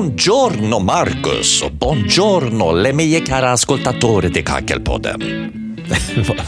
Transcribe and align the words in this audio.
Buongiorno 0.00 0.78
Marcus 0.78 1.62
och 1.62 1.72
buongiorno 1.72 2.72
le 2.72 2.92
mie 2.92 3.20
cara 3.20 3.50
ascoltatori 3.50 4.30
di 4.30 4.42
Kackelpodden. 4.42 5.20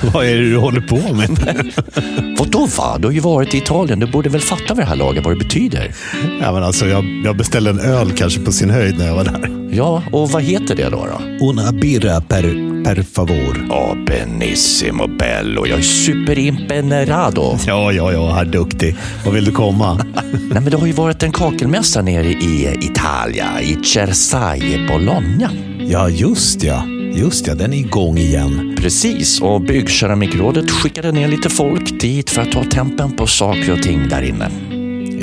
Vad 0.12 0.26
är 0.26 0.34
det 0.34 0.50
du 0.50 0.56
håller 0.56 0.80
på 0.80 1.14
med? 1.14 1.28
Vadå 2.38 2.66
va? 2.78 2.98
Du 2.98 3.06
har 3.06 3.12
ju 3.12 3.20
varit 3.20 3.54
i 3.54 3.58
Italien. 3.58 4.00
Du 4.00 4.06
borde 4.06 4.28
väl 4.28 4.40
fatta 4.40 4.74
vid 4.74 4.76
det 4.76 4.88
här 4.88 4.96
laget 4.96 5.24
vad 5.24 5.34
det 5.34 5.44
betyder? 5.44 5.94
Ja, 6.40 6.52
men 6.52 6.62
alltså, 6.62 6.86
jag, 6.86 7.04
jag 7.24 7.36
beställde 7.36 7.70
en 7.70 7.80
öl 7.80 8.12
kanske 8.12 8.40
på 8.40 8.52
sin 8.52 8.70
höjd 8.70 8.98
när 8.98 9.06
jag 9.06 9.14
var 9.14 9.24
där. 9.24 9.68
Ja, 9.72 10.02
och 10.12 10.30
vad 10.30 10.42
heter 10.42 10.74
det 10.74 10.88
då? 10.88 11.06
då? 11.06 11.46
Una 11.46 11.72
birra 11.72 12.20
per, 12.20 12.71
per 12.84 13.02
favor. 13.02 13.66
Ja, 13.68 13.96
benissimo 14.06 15.06
bello. 15.06 15.66
Jag 15.66 15.78
är 15.78 15.82
superimpenerado. 15.82 17.58
Ja, 17.66 17.92
ja, 17.92 18.12
ja, 18.12 18.32
herr 18.32 18.44
duktig. 18.44 18.96
Vad 19.24 19.34
vill 19.34 19.44
du 19.44 19.52
komma? 19.52 19.94
Nej, 20.32 20.60
men 20.60 20.64
det 20.64 20.76
har 20.76 20.86
ju 20.86 20.92
varit 20.92 21.22
en 21.22 21.32
kakelmässa 21.32 22.02
nere 22.02 22.26
i 22.26 22.78
Italia, 22.80 23.60
i 23.60 23.84
Cersaie, 23.84 24.88
Bologna. 24.88 25.50
Ja, 25.78 26.08
just 26.08 26.62
ja. 26.62 26.84
Just 27.14 27.46
ja, 27.46 27.54
den 27.54 27.72
är 27.72 27.76
igång 27.76 28.18
igen. 28.18 28.76
Precis, 28.78 29.40
och 29.40 29.60
Byggkeramikrådet 29.60 30.70
skickade 30.70 31.12
ner 31.12 31.28
lite 31.28 31.50
folk 31.50 32.00
dit 32.00 32.30
för 32.30 32.42
att 32.42 32.52
ta 32.52 32.64
tempen 32.64 33.12
på 33.12 33.26
saker 33.26 33.72
och 33.72 33.82
ting 33.82 34.08
där 34.08 34.22
inne. 34.22 34.50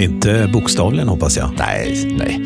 Inte 0.04 0.50
bokstavligen 0.54 1.08
hoppas 1.08 1.38
jag. 1.38 1.52
Nej, 1.58 2.16
nej, 2.18 2.46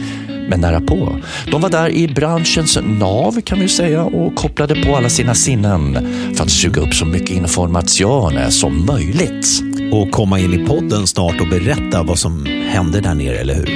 men 0.50 0.62
nära 0.62 0.82
på. 0.82 1.16
De 1.52 1.62
var 1.62 1.70
där 1.70 1.90
i 1.90 2.08
branschens 2.08 2.78
nav 2.84 3.42
kan 3.42 3.60
vi 3.60 3.68
säga 3.68 4.04
och 4.04 4.36
kopplade 4.36 4.76
på 4.76 4.96
alla 4.96 5.10
sina 5.10 5.36
sinnen 5.36 6.08
för 6.36 6.44
att 6.44 6.52
suga 6.52 6.82
upp 6.82 6.94
så 6.94 7.06
mycket 7.06 7.30
information 7.30 8.52
som 8.52 8.86
möjligt. 8.86 9.48
Och 9.92 10.12
komma 10.12 10.40
in 10.40 10.54
i 10.54 10.68
podden 10.68 11.08
snart 11.08 11.42
och 11.42 11.48
berätta 11.48 12.04
vad 12.04 12.20
som 12.20 12.46
hände 12.70 13.00
där 13.02 13.14
nere, 13.14 13.38
eller 13.38 13.56
hur? 13.56 13.70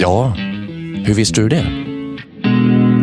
Ja, 0.00 0.32
hur 1.04 1.14
visste 1.14 1.40
du 1.40 1.48
det? 1.48 1.66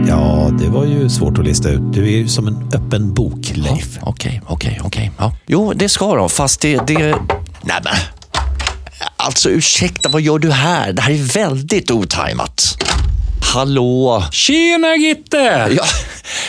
Ja, 0.07 0.51
det 0.59 0.69
var 0.69 0.85
ju 0.85 1.09
svårt 1.09 1.37
att 1.37 1.45
lista 1.45 1.69
ut. 1.69 1.93
Du 1.93 2.03
är 2.03 2.17
ju 2.17 2.27
som 2.27 2.47
en 2.47 2.69
öppen 2.73 3.13
bok, 3.13 3.51
Leif. 3.55 3.97
Okej, 4.01 4.41
okej, 4.47 4.79
okej. 4.83 5.11
Jo, 5.47 5.73
det 5.75 5.89
ska 5.89 6.15
de, 6.15 6.29
fast 6.29 6.61
det... 6.61 6.87
det... 6.87 6.97
Nej, 7.61 7.81
men... 7.83 8.16
Alltså 9.27 9.49
ursäkta, 9.49 10.09
vad 10.09 10.21
gör 10.21 10.39
du 10.39 10.51
här? 10.51 10.93
Det 10.93 11.01
här 11.01 11.11
är 11.11 11.33
väldigt 11.33 11.91
otajmat. 11.91 12.77
Hallå? 13.53 14.23
Tjena 14.31 14.95
Gitte! 14.95 15.67
Ja, 15.77 15.85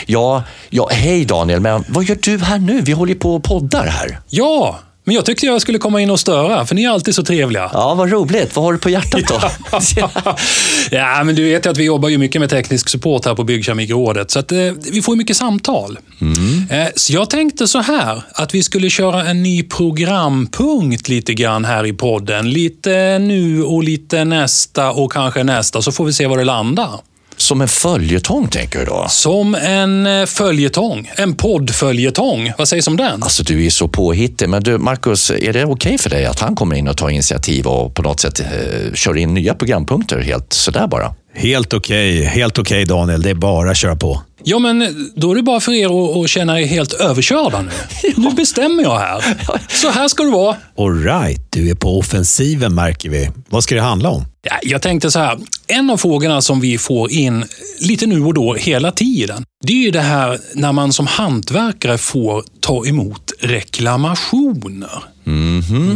ja, 0.07 0.45
ja, 0.71 0.89
hej 0.93 1.25
Daniel, 1.25 1.61
men 1.61 1.85
vad 1.89 2.05
gör 2.05 2.19
du 2.23 2.39
här 2.39 2.59
nu? 2.59 2.81
Vi 2.81 2.93
håller 2.93 3.13
ju 3.13 3.19
på 3.19 3.35
och 3.35 3.45
poddar 3.45 3.87
här. 3.87 4.21
Ja, 4.29 4.79
men 5.09 5.15
jag 5.15 5.25
tyckte 5.25 5.47
jag 5.47 5.61
skulle 5.61 5.79
komma 5.79 6.01
in 6.01 6.11
och 6.11 6.21
störa, 6.21 6.67
för 6.67 6.75
ni 6.75 6.85
är 6.85 6.91
alltid 6.91 7.15
så 7.15 7.23
trevliga. 7.23 7.71
Ja, 7.73 7.95
vad 7.95 8.13
roligt. 8.13 8.57
Vad 8.57 8.65
har 8.65 8.73
du 8.73 8.79
på 8.79 8.91
hjärtat 8.91 9.21
då? 9.29 9.41
ja, 10.91 11.25
men 11.25 11.35
du 11.35 11.45
vet 11.45 11.67
ju 11.67 11.71
att 11.71 11.77
vi 11.77 11.85
jobbar 11.85 12.09
ju 12.09 12.19
mycket 12.19 12.41
med 12.41 12.51
teknisk 12.51 12.89
support 12.89 13.25
här 13.25 13.35
på 13.35 13.45
Byggkeramikrådet, 13.45 14.31
så 14.31 14.39
att, 14.39 14.53
eh, 14.53 14.59
vi 14.93 15.03
får 15.03 15.17
mycket 15.17 15.37
samtal. 15.37 15.99
Eh, 16.71 16.87
så 16.97 17.13
jag 17.13 17.31
tänkte 17.31 17.69
så 17.69 17.79
här, 17.79 18.23
att 18.33 18.55
vi 18.55 18.63
skulle 18.63 18.91
köra 18.91 19.27
en 19.27 19.43
ny 19.43 19.63
programpunkt 19.63 21.09
lite 21.09 21.35
grann 21.35 21.65
här 21.65 21.87
i 21.87 21.93
podden. 21.93 22.51
Lite 22.51 23.19
nu 23.19 23.63
och 23.63 23.83
lite 23.83 24.25
nästa 24.25 24.91
och 24.93 25.13
kanske 25.13 25.45
nästa, 25.45 25.83
så 25.83 25.93
får 25.93 26.05
vi 26.05 26.13
se 26.13 26.27
var 26.27 26.39
det 26.39 26.45
landar. 26.45 27.01
Som 27.39 27.61
en 27.61 27.69
följetong 27.69 28.49
tänker 28.49 28.79
du 28.79 28.85
då? 28.85 29.07
Som 29.09 29.55
en 29.55 30.07
eh, 30.07 30.27
följetong, 30.27 31.11
en 31.17 31.35
poddföljetong. 31.35 32.53
Vad 32.59 32.69
sägs 32.69 32.87
om 32.87 32.97
den? 32.97 33.23
Alltså 33.23 33.43
du 33.43 33.67
är 33.67 33.71
så 33.71 33.89
påhittig, 33.89 34.49
men 34.49 34.63
du 34.63 34.79
Marcus, 34.79 35.31
är 35.31 35.53
det 35.53 35.65
okej 35.65 35.99
för 35.99 36.11
dig 36.11 36.27
att 36.27 36.41
han 36.41 36.57
kommer 36.57 36.77
in 36.77 36.89
och 36.89 36.97
tar 36.97 37.09
initiativ 37.11 37.67
och 37.67 37.95
på 37.95 38.03
något 38.03 38.21
sätt 38.21 38.41
eh, 38.41 38.47
kör 38.95 39.17
in 39.17 39.35
nya 39.35 39.55
programpunkter 39.55 40.21
helt 40.21 40.53
sådär 40.53 40.87
bara? 40.87 41.15
Helt 41.35 41.73
okej, 41.73 42.25
helt 42.25 42.59
okej 42.59 42.85
Daniel. 42.85 43.23
Det 43.23 43.31
är 43.31 43.35
bara 43.35 43.71
att 43.71 43.77
köra 43.77 43.97
på. 43.97 44.23
Ja, 44.45 44.59
men 44.59 45.11
då 45.17 45.31
är 45.31 45.37
det 45.37 45.43
bara 45.43 45.61
för 45.61 45.73
er 45.73 46.23
att, 46.23 46.31
känna 46.31 46.61
er 46.61 46.67
helt 46.67 46.93
överkörda 46.93 47.63
nu. 47.63 47.71
Nu 48.17 48.31
bestämmer 48.31 48.83
jag 48.83 48.99
här. 48.99 49.25
Så 49.69 49.91
här 49.91 50.09
ska 50.09 50.23
det 50.23 50.31
vara. 50.31 50.57
All 50.79 51.03
right, 51.03 51.53
du 51.53 51.71
är 51.71 51.75
på 51.75 51.99
offensiven 51.99 52.75
märker 52.75 53.11
vi. 53.11 53.31
Vad 53.49 53.65
ska 53.65 53.75
det 53.75 53.81
handla 53.81 54.11
om? 54.11 54.25
Ja, 54.43 54.59
jag 54.63 54.83
tänkte 54.83 55.11
så 55.11 55.19
här, 55.19 55.39
en 55.67 55.91
av 55.91 55.97
frågorna 55.97 56.41
som 56.43 56.61
vi 56.61 56.79
får 56.79 57.11
in 57.13 57.45
lite 57.81 58.07
nu 58.07 58.25
och 58.25 58.35
då 58.35 58.55
hela 58.55 58.93
tiden, 58.93 59.45
det 59.67 59.73
är 59.73 59.77
ju 59.85 59.91
det 59.91 60.01
här 60.01 60.39
när 60.55 60.73
man 60.73 60.93
som 60.93 61.07
hantverkare 61.07 61.99
får 61.99 62.45
ta 62.61 62.87
emot 62.87 63.33
reklamationer. 63.41 65.03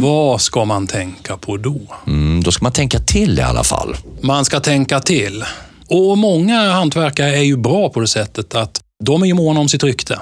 Vad 0.01 0.41
ska 0.41 0.65
man 0.65 0.87
tänka 0.87 1.37
på 1.37 1.57
då? 1.57 1.81
Mm, 2.07 2.43
då 2.43 2.51
ska 2.51 2.65
man 2.65 2.71
tänka 2.71 2.99
till 2.99 3.39
i 3.39 3.41
alla 3.41 3.63
fall. 3.63 3.95
Man 4.21 4.45
ska 4.45 4.59
tänka 4.59 4.99
till. 4.99 5.43
Och 5.87 6.17
många 6.17 6.71
hantverkare 6.71 7.37
är 7.37 7.43
ju 7.43 7.57
bra 7.57 7.89
på 7.89 7.99
det 7.99 8.07
sättet 8.07 8.55
att 8.55 8.81
de 9.03 9.23
är 9.23 9.27
ju 9.27 9.33
måna 9.33 9.59
om 9.59 9.69
sitt 9.69 9.83
rykte. 9.83 10.19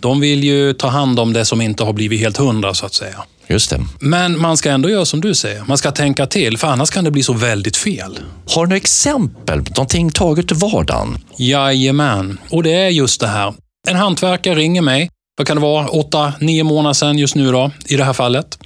De 0.00 0.20
vill 0.20 0.44
ju 0.44 0.72
ta 0.72 0.88
hand 0.88 1.20
om 1.20 1.32
det 1.32 1.44
som 1.44 1.60
inte 1.60 1.84
har 1.84 1.92
blivit 1.92 2.20
helt 2.20 2.36
hundra, 2.36 2.74
så 2.74 2.86
att 2.86 2.94
säga. 2.94 3.24
Just 3.48 3.70
det. 3.70 3.80
Men 4.00 4.40
man 4.40 4.56
ska 4.56 4.70
ändå 4.70 4.90
göra 4.90 5.04
som 5.04 5.20
du 5.20 5.34
säger. 5.34 5.64
Man 5.66 5.78
ska 5.78 5.90
tänka 5.90 6.26
till, 6.26 6.58
för 6.58 6.68
annars 6.68 6.90
kan 6.90 7.04
det 7.04 7.10
bli 7.10 7.22
så 7.22 7.32
väldigt 7.32 7.76
fel. 7.76 8.18
Har 8.48 8.62
du 8.62 8.68
några 8.68 8.76
exempel? 8.76 9.58
Någonting 9.58 10.10
taget 10.10 10.52
ur 10.52 10.56
vardagen? 10.56 11.18
Jajamän. 11.36 12.38
Och 12.50 12.62
det 12.62 12.72
är 12.72 12.88
just 12.88 13.20
det 13.20 13.26
här. 13.26 13.54
En 13.88 13.96
hantverkare 13.96 14.54
ringer 14.54 14.82
mig. 14.82 15.10
Vad 15.38 15.46
kan 15.46 15.56
det 15.56 15.62
vara? 15.62 15.88
Åtta, 15.88 16.32
nio 16.40 16.64
månader 16.64 16.94
sedan 16.94 17.18
just 17.18 17.34
nu 17.34 17.52
då, 17.52 17.70
i 17.86 17.96
det 17.96 18.04
här 18.04 18.12
fallet. 18.12 18.58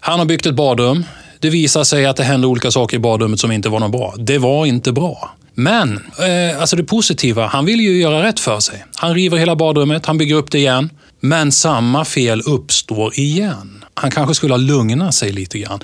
Han 0.00 0.18
har 0.18 0.26
byggt 0.26 0.46
ett 0.46 0.54
badrum. 0.54 1.04
Det 1.40 1.50
visar 1.50 1.84
sig 1.84 2.06
att 2.06 2.16
det 2.16 2.24
händer 2.24 2.48
olika 2.48 2.70
saker 2.70 2.96
i 2.96 3.00
badrummet 3.00 3.40
som 3.40 3.52
inte 3.52 3.68
var 3.68 3.80
något 3.80 3.92
bra. 3.92 4.14
Det 4.18 4.38
var 4.38 4.66
inte 4.66 4.92
bra. 4.92 5.30
Men, 5.54 6.00
eh, 6.18 6.60
alltså 6.60 6.76
det 6.76 6.84
positiva, 6.84 7.46
han 7.46 7.64
vill 7.64 7.80
ju 7.80 8.00
göra 8.00 8.22
rätt 8.22 8.40
för 8.40 8.60
sig. 8.60 8.84
Han 8.94 9.14
river 9.14 9.38
hela 9.38 9.56
badrummet, 9.56 10.06
han 10.06 10.18
bygger 10.18 10.34
upp 10.34 10.50
det 10.50 10.58
igen. 10.58 10.90
Men 11.20 11.52
samma 11.52 12.04
fel 12.04 12.42
uppstår 12.46 13.18
igen. 13.18 13.84
Han 13.94 14.10
kanske 14.10 14.34
skulle 14.34 14.52
ha 14.52 14.58
lugnat 14.58 15.14
sig 15.14 15.32
lite 15.32 15.58
grann. 15.58 15.80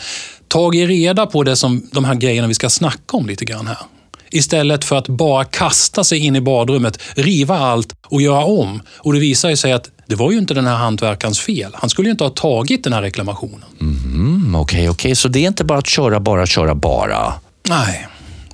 Tagit 0.49 0.89
reda 0.89 1.27
på 1.27 1.43
det 1.43 1.57
som, 1.57 1.89
de 1.93 2.05
här 2.05 2.15
grejerna 2.15 2.49
vi 2.49 2.55
ska 2.55 2.71
snacka 2.71 3.17
om 3.17 3.27
lite 3.27 3.45
grann 3.45 3.67
här. 3.67 3.79
Istället 4.31 4.85
för 4.85 4.97
att 4.97 5.09
bara 5.09 5.45
kasta 5.45 6.05
sig 6.05 6.19
in 6.19 6.37
i 6.37 6.41
badrummet, 6.41 7.01
riva 7.15 7.59
allt 7.59 7.95
och 8.07 8.23
göra 8.23 8.45
om. 8.45 8.83
Och 8.99 9.13
det 9.13 9.19
visar 9.19 9.51
ju 9.51 9.57
sig 9.57 9.73
att 9.73 9.91
det 10.07 10.15
var 10.15 10.33
ju 10.33 10.39
inte 10.39 10.55
den 10.55 10.67
här 10.67 10.77
hantverkarens 10.77 11.41
fel. 11.41 11.73
Han 11.75 11.91
skulle 11.91 12.09
ju 12.09 12.11
inte 12.11 12.25
ha 12.25 12.31
tagit 12.31 12.85
den 12.85 12.93
här 12.93 13.03
reklamationen. 13.03 13.65
Mm, 13.81 14.55
Okej, 14.55 14.89
okej, 14.89 15.15
så 15.15 15.29
det 15.29 15.39
är 15.39 15.49
inte 15.49 15.65
bara 15.65 15.79
att 15.79 15.87
köra, 15.87 16.21
bara, 16.21 16.47
köra, 16.47 16.75
bara. 16.75 17.35
Nej, 17.69 18.09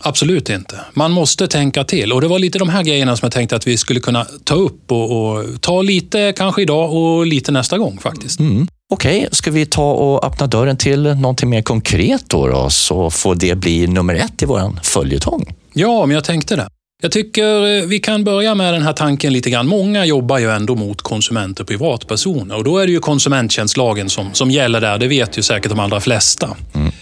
absolut 0.06 0.50
inte. 0.50 0.80
Man 0.92 1.12
måste 1.12 1.48
tänka 1.48 1.84
till. 1.84 2.12
Och 2.12 2.20
det 2.20 2.28
var 2.28 2.38
lite 2.38 2.58
de 2.58 2.68
här 2.68 2.82
grejerna 2.82 3.16
som 3.16 3.26
jag 3.26 3.32
tänkte 3.32 3.56
att 3.56 3.66
vi 3.66 3.76
skulle 3.76 4.00
kunna 4.00 4.26
ta 4.44 4.54
upp 4.54 4.92
och, 4.92 5.36
och 5.36 5.60
ta 5.60 5.82
lite 5.82 6.32
kanske 6.36 6.62
idag 6.62 6.92
och 6.92 7.26
lite 7.26 7.52
nästa 7.52 7.78
gång 7.78 7.98
faktiskt. 7.98 8.40
Mm. 8.40 8.68
Okej, 8.92 9.28
ska 9.32 9.50
vi 9.50 9.66
ta 9.66 9.92
och 9.92 10.26
öppna 10.26 10.46
dörren 10.46 10.76
till 10.76 11.02
någonting 11.02 11.50
mer 11.50 11.62
konkret 11.62 12.24
då, 12.28 12.48
då 12.48 12.70
så 12.70 13.10
får 13.10 13.34
det 13.34 13.54
bli 13.54 13.86
nummer 13.86 14.14
ett 14.14 14.42
i 14.42 14.46
våran 14.46 14.80
följetong? 14.82 15.54
Ja, 15.72 16.06
men 16.06 16.14
jag 16.14 16.24
tänkte 16.24 16.56
det. 16.56 16.68
Jag 17.04 17.12
tycker 17.12 17.78
eh, 17.78 17.86
vi 17.86 18.00
kan 18.00 18.24
börja 18.24 18.54
med 18.54 18.74
den 18.74 18.82
här 18.82 18.92
tanken 18.92 19.32
lite 19.32 19.50
grann. 19.50 19.66
Många 19.66 20.04
jobbar 20.04 20.38
ju 20.38 20.50
ändå 20.50 20.74
mot 20.74 21.02
konsumenter, 21.02 21.64
privatpersoner. 21.64 22.56
Och 22.56 22.64
då 22.64 22.78
är 22.78 22.86
det 22.86 22.92
ju 22.92 23.00
konsumenttjänstlagen 23.00 24.10
som, 24.10 24.34
som 24.34 24.50
gäller 24.50 24.80
där. 24.80 24.98
Det 24.98 25.08
vet 25.08 25.38
ju 25.38 25.42
säkert 25.42 25.70
de 25.70 25.80
allra 25.80 26.00
flesta. 26.00 26.56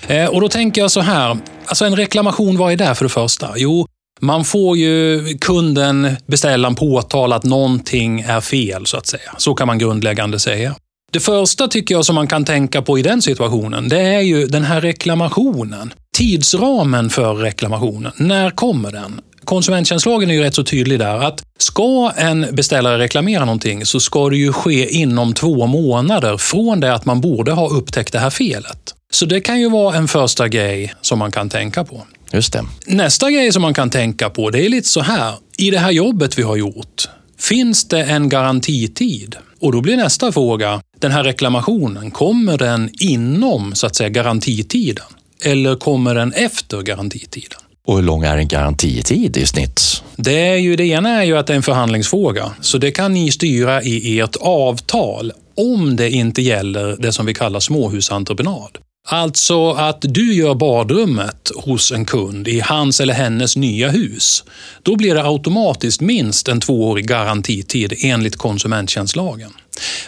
Eh, 0.07 0.27
och 0.27 0.41
då 0.41 0.49
tänker 0.49 0.81
jag 0.81 0.91
så 0.91 1.01
här. 1.01 1.39
Alltså 1.67 1.85
en 1.85 1.97
reklamation, 1.97 2.57
vad 2.57 2.73
är 2.73 2.77
det 2.77 2.95
för 2.95 3.05
det 3.05 3.09
första? 3.09 3.49
Jo, 3.57 3.87
man 4.21 4.45
får 4.45 4.77
ju 4.77 5.25
kunden 5.41 6.17
beställa 6.27 6.69
en 6.69 6.75
påtal 6.75 7.33
att 7.33 7.45
någonting 7.45 8.21
är 8.21 8.41
fel, 8.41 8.87
så 8.87 8.97
att 8.97 9.07
säga. 9.07 9.35
Så 9.39 9.55
kan 9.55 9.67
man 9.67 9.79
grundläggande 9.79 10.39
säga. 10.39 10.75
Det 11.13 11.21
första 11.21 11.69
tycker 11.69 11.95
jag 11.95 12.05
som 12.05 12.15
man 12.15 12.27
kan 12.27 12.45
tänka 12.45 12.83
på 12.83 12.99
i 12.99 13.03
den 13.03 13.23
situationen, 13.23 13.89
det 13.89 14.01
är 14.01 14.21
ju 14.21 14.47
den 14.47 14.65
här 14.65 14.81
reklamationen. 14.81 15.95
Tidsramen 16.17 17.11
för 17.11 17.35
reklamationen. 17.35 18.13
När 18.17 18.51
kommer 18.51 18.93
den? 18.93 19.21
Konsumenttjänstlagen 19.45 20.31
är 20.31 20.35
ju 20.35 20.41
rätt 20.41 20.55
så 20.55 20.65
tydlig 20.65 20.99
där 20.99 21.19
att 21.19 21.43
ska 21.59 22.13
en 22.17 22.47
beställare 22.53 22.99
reklamera 22.99 23.45
någonting 23.45 23.87
så 23.87 24.01
ska 24.01 24.31
det 24.31 24.37
ju 24.37 24.53
ske 24.53 24.89
inom 24.95 25.35
två 25.35 25.67
månader 25.67 26.37
från 26.37 26.81
det 26.81 26.95
att 26.95 27.05
man 27.05 27.21
borde 27.21 27.53
ha 27.53 27.69
upptäckt 27.69 28.13
det 28.13 28.19
här 28.19 28.31
felet. 28.31 28.95
Så 29.13 29.27
det 29.27 29.41
kan 29.41 29.61
ju 29.61 29.71
vara 29.71 29.97
en 29.97 30.09
första 30.09 30.49
grej 30.49 30.95
som 31.01 31.19
man 31.19 31.31
kan 31.31 31.49
tänka 31.49 31.85
på. 31.85 32.07
Just 32.33 32.53
det. 32.53 32.65
Nästa 32.87 33.31
grej 33.31 33.53
som 33.53 33.63
man 33.63 33.75
kan 33.75 33.91
tänka 33.91 34.31
på, 34.31 34.51
det 34.51 34.67
är 34.67 34.69
lite 34.69 34.89
så 34.89 35.01
här. 35.01 35.35
I 35.57 35.71
det 35.71 35.79
här 35.79 35.91
jobbet 35.91 36.39
vi 36.39 36.43
har 36.43 36.57
gjort, 36.57 37.09
finns 37.39 37.89
det 37.89 38.05
en 38.05 38.29
garantitid? 38.29 39.37
Och 39.61 39.73
då 39.73 39.81
blir 39.81 39.97
nästa 39.97 40.33
fråga, 40.33 40.81
den 41.01 41.13
här 41.13 41.25
reklamationen, 41.25 42.11
kommer 42.11 42.59
den 42.59 42.91
inom 43.01 43.75
så 43.75 43.87
att 43.87 43.97
säga 43.97 44.09
garantitiden? 44.09 45.07
Eller 45.45 45.77
kommer 45.77 46.15
den 46.15 46.33
efter 46.33 46.83
garantitiden? 46.83 47.59
Och 47.87 47.97
hur 47.97 48.03
lång 48.03 48.25
är 48.25 48.37
en 48.37 48.49
garantitid 48.49 49.37
i 49.37 49.47
snitt? 49.47 50.03
Det, 50.17 50.49
är 50.49 50.57
ju, 50.57 50.77
det 50.77 50.85
ena 50.85 51.09
är 51.09 51.25
ju 51.25 51.37
att 51.37 51.47
det 51.47 51.53
är 51.53 51.57
en 51.57 51.63
förhandlingsfråga, 51.63 52.51
så 52.61 52.79
det 52.79 52.91
kan 52.91 53.13
ni 53.13 53.31
styra 53.31 53.83
i 53.83 54.21
ert 54.21 54.37
avtal 54.41 55.33
om 55.57 55.97
det 55.97 56.11
inte 56.11 56.43
gäller 56.43 56.97
det 56.99 57.13
som 57.13 57.27
vi 57.27 57.35
kallar 57.35 57.61
småhusentreprenad. 57.61 58.79
Alltså 59.09 59.71
att 59.71 59.99
du 60.01 60.35
gör 60.35 60.55
badrummet 60.55 61.51
hos 61.57 61.93
en 61.93 62.05
kund 62.05 62.49
i 62.49 62.61
hans 62.61 63.01
eller 63.01 63.15
hennes 63.15 63.57
nya 63.57 63.89
hus. 63.89 64.45
Då 64.83 64.97
blir 64.97 65.15
det 65.15 65.25
automatiskt 65.25 66.01
minst 66.01 66.49
en 66.49 66.61
tvåårig 66.61 67.09
garantitid 67.09 67.95
enligt 67.99 68.37
konsumenttjänstlagen. 68.37 69.51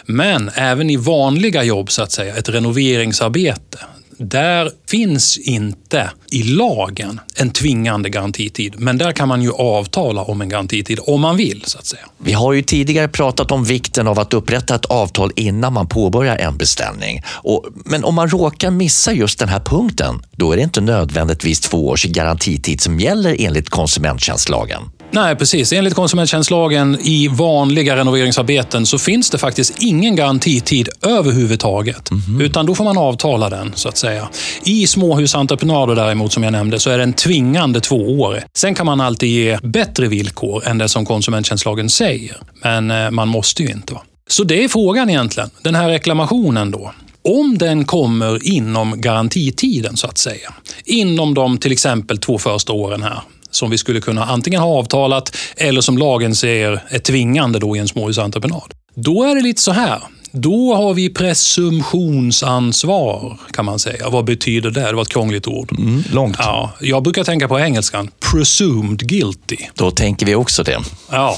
Men 0.05 0.51
även 0.55 0.89
i 0.89 0.97
vanliga 0.97 1.63
jobb, 1.63 1.91
så 1.91 2.03
att 2.03 2.11
säga, 2.11 2.35
ett 2.35 2.49
renoveringsarbete, 2.49 3.77
där 4.17 4.71
finns 4.89 5.37
inte 5.37 6.11
i 6.31 6.43
lagen 6.43 7.19
en 7.35 7.49
tvingande 7.49 8.09
garantitid, 8.09 8.75
men 8.77 8.97
där 8.97 9.11
kan 9.11 9.27
man 9.27 9.41
ju 9.41 9.51
avtala 9.51 10.21
om 10.21 10.41
en 10.41 10.49
garantitid 10.49 10.99
om 11.01 11.21
man 11.21 11.37
vill. 11.37 11.63
så 11.65 11.77
att 11.77 11.85
säga. 11.85 12.01
Vi 12.17 12.33
har 12.33 12.53
ju 12.53 12.61
tidigare 12.61 13.07
pratat 13.07 13.51
om 13.51 13.63
vikten 13.63 14.07
av 14.07 14.19
att 14.19 14.33
upprätta 14.33 14.75
ett 14.75 14.85
avtal 14.85 15.31
innan 15.35 15.73
man 15.73 15.87
påbörjar 15.87 16.37
en 16.37 16.57
beställning. 16.57 17.21
Och, 17.27 17.65
men 17.85 18.03
om 18.03 18.15
man 18.15 18.29
råkar 18.29 18.71
missa 18.71 19.13
just 19.13 19.39
den 19.39 19.49
här 19.49 19.59
punkten, 19.59 20.25
då 20.31 20.51
är 20.51 20.57
det 20.57 20.63
inte 20.63 20.81
nödvändigtvis 20.81 21.59
två 21.59 21.87
års 21.87 22.05
garantitid 22.05 22.81
som 22.81 22.99
gäller 22.99 23.35
enligt 23.39 23.69
konsumenttjänstlagen. 23.69 24.81
Nej, 25.11 25.35
precis. 25.35 25.73
Enligt 25.73 25.93
konsumenttjänstlagen 25.93 26.97
i 27.01 27.27
vanliga 27.27 27.95
renoveringsarbeten 27.95 28.85
så 28.85 28.97
finns 28.97 29.29
det 29.29 29.37
faktiskt 29.37 29.83
ingen 29.83 30.15
garantitid 30.15 30.89
överhuvudtaget. 31.01 32.11
Mm. 32.11 32.41
Utan 32.41 32.65
då 32.65 32.75
får 32.75 32.83
man 32.83 32.97
avtala 32.97 33.49
den, 33.49 33.73
så 33.75 33.89
att 33.89 33.97
säga. 33.97 34.29
I 34.63 34.87
småhusentreprenader 34.87 35.95
däremot, 35.95 36.33
som 36.33 36.43
jag 36.43 36.51
nämnde, 36.51 36.79
så 36.79 36.89
är 36.89 36.97
den 36.97 37.13
tvingande 37.13 37.81
två 37.81 38.19
år. 38.19 38.43
Sen 38.53 38.75
kan 38.75 38.85
man 38.85 39.01
alltid 39.01 39.29
ge 39.29 39.57
bättre 39.63 40.07
villkor 40.07 40.67
än 40.67 40.77
det 40.77 40.89
som 40.89 41.05
konsumenttjänstlagen 41.05 41.89
säger. 41.89 42.37
Men 42.63 42.91
eh, 42.91 43.11
man 43.11 43.27
måste 43.27 43.63
ju 43.63 43.69
inte. 43.69 43.93
Va? 43.93 44.01
Så 44.27 44.43
det 44.43 44.63
är 44.63 44.67
frågan 44.67 45.09
egentligen. 45.09 45.49
Den 45.61 45.75
här 45.75 45.89
reklamationen 45.89 46.71
då. 46.71 46.93
Om 47.21 47.57
den 47.57 47.85
kommer 47.85 48.47
inom 48.47 49.01
garantitiden, 49.01 49.97
så 49.97 50.07
att 50.07 50.17
säga. 50.17 50.53
Inom 50.85 51.33
de 51.33 51.57
till 51.57 51.71
exempel 51.71 52.17
två 52.17 52.37
första 52.37 52.73
åren 52.73 53.03
här 53.03 53.21
som 53.55 53.69
vi 53.69 53.77
skulle 53.77 54.01
kunna 54.01 54.25
antingen 54.25 54.61
ha 54.61 54.79
avtalat 54.79 55.35
eller 55.57 55.81
som 55.81 55.97
lagen 55.97 56.35
säger 56.35 56.83
är 56.89 56.99
tvingande 56.99 57.59
då 57.59 57.75
i 57.75 57.79
en 57.79 57.87
småhusentreprenad. 57.87 58.73
Då 58.95 59.23
är 59.23 59.35
det 59.35 59.41
lite 59.41 59.61
så 59.61 59.71
här. 59.71 59.99
Då 60.31 60.75
har 60.75 60.93
vi 60.93 61.09
presumtionsansvar, 61.09 63.37
kan 63.51 63.65
man 63.65 63.79
säga. 63.79 64.09
Vad 64.09 64.25
betyder 64.25 64.71
det? 64.71 64.81
Det 64.81 64.93
var 64.93 65.01
ett 65.01 65.09
krångligt 65.09 65.47
ord. 65.47 65.71
Mm, 65.71 66.03
långt. 66.11 66.35
Ja, 66.39 66.71
jag 66.81 67.03
brukar 67.03 67.23
tänka 67.23 67.47
på 67.47 67.59
engelskan. 67.59 68.09
Presumed 68.31 68.99
guilty. 68.99 69.57
Då 69.73 69.91
tänker 69.91 70.25
vi 70.25 70.35
också 70.35 70.63
det. 70.63 70.79
Ja, 71.11 71.37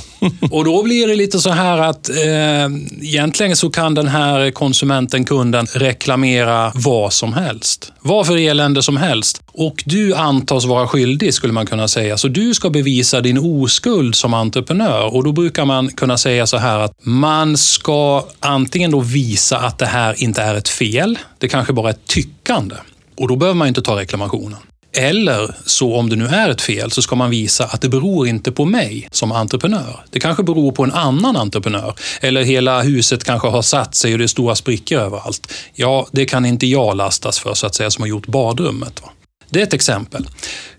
och 0.52 0.66
då 0.66 0.84
blir 0.84 1.08
det 1.08 1.16
lite 1.16 1.40
så 1.40 1.50
här 1.50 1.78
att 1.78 2.10
eh, 2.10 2.66
egentligen 3.02 3.56
så 3.56 3.70
kan 3.70 3.94
den 3.94 4.08
här 4.08 4.52
konsumenten, 4.52 5.26
kunden, 5.26 5.66
reklamera 5.74 6.72
vad 6.76 7.14
som 7.14 7.34
helst. 7.34 7.92
Vad 8.02 8.28
för 8.28 8.38
elände 8.38 8.84
som 8.84 8.98
helst. 8.98 9.42
Och 9.52 9.84
du 9.86 10.16
antas 10.16 10.66
vara 10.66 10.88
skyldig, 10.88 11.34
skulle 11.34 11.54
man 11.54 11.66
kunna 11.66 11.88
säga. 11.88 12.18
Så 12.18 12.28
du 12.28 12.54
ska 12.54 12.70
bevisa 12.70 13.22
din 13.22 13.38
oskuld 13.38 14.16
som 14.16 14.34
entreprenör. 14.34 15.16
Och 15.16 15.24
då 15.24 15.32
brukar 15.32 15.66
man 15.66 15.90
kunna 15.90 16.18
säga 16.18 16.48
så 16.48 16.58
här 16.58 16.80
att 16.80 16.92
man 17.02 17.58
ska 17.58 18.26
antingen 18.40 18.92
då 18.92 19.00
visa 19.00 19.58
att 19.58 19.78
det 19.78 19.86
här 19.86 20.24
inte 20.24 20.42
är 20.42 20.56
ett 20.56 20.70
fel. 20.70 21.20
Det 21.38 21.48
kanske 21.48 21.74
bara 21.74 21.90
är 21.90 21.94
ett 21.94 22.08
tyckande. 22.08 22.76
Och 23.18 23.28
då 23.28 23.36
behöver 23.36 23.58
man 23.58 23.68
inte 23.68 23.82
ta 23.82 23.96
reklamationen. 23.96 24.58
Eller 24.94 25.56
så 25.66 25.96
om 25.96 26.10
det 26.10 26.16
nu 26.16 26.26
är 26.26 26.50
ett 26.50 26.62
fel 26.62 26.92
så 26.92 27.02
ska 27.02 27.16
man 27.16 27.30
visa 27.30 27.66
att 27.66 27.82
det 27.82 27.90
beror 27.90 28.28
inte 28.28 28.52
på 28.52 28.66
mig 28.66 29.08
som 29.12 29.32
entreprenör. 29.32 30.06
Det 30.10 30.20
kanske 30.20 30.44
beror 30.44 30.72
på 30.72 30.84
en 30.84 30.92
annan 30.92 31.38
entreprenör. 31.38 31.94
Eller 32.22 32.44
hela 32.44 32.82
huset 32.82 33.24
kanske 33.24 33.48
har 33.48 33.62
satt 33.62 33.96
sig 33.96 34.14
och 34.14 34.18
det 34.18 34.26
är 34.26 34.28
stora 34.28 34.56
sprickor 34.56 35.00
överallt. 35.00 35.54
Ja, 35.74 36.08
det 36.12 36.26
kan 36.26 36.46
inte 36.46 36.68
jag 36.68 36.98
lastas 36.98 37.40
för 37.40 37.54
så 37.54 37.68
att 37.68 37.76
säga 37.76 37.92
som 37.92 38.02
har 38.02 38.08
gjort 38.08 38.28
badrummet. 38.28 39.02
Va? 39.02 39.10
Det 39.50 39.60
är 39.60 39.64
ett 39.64 39.74
exempel. 39.74 40.28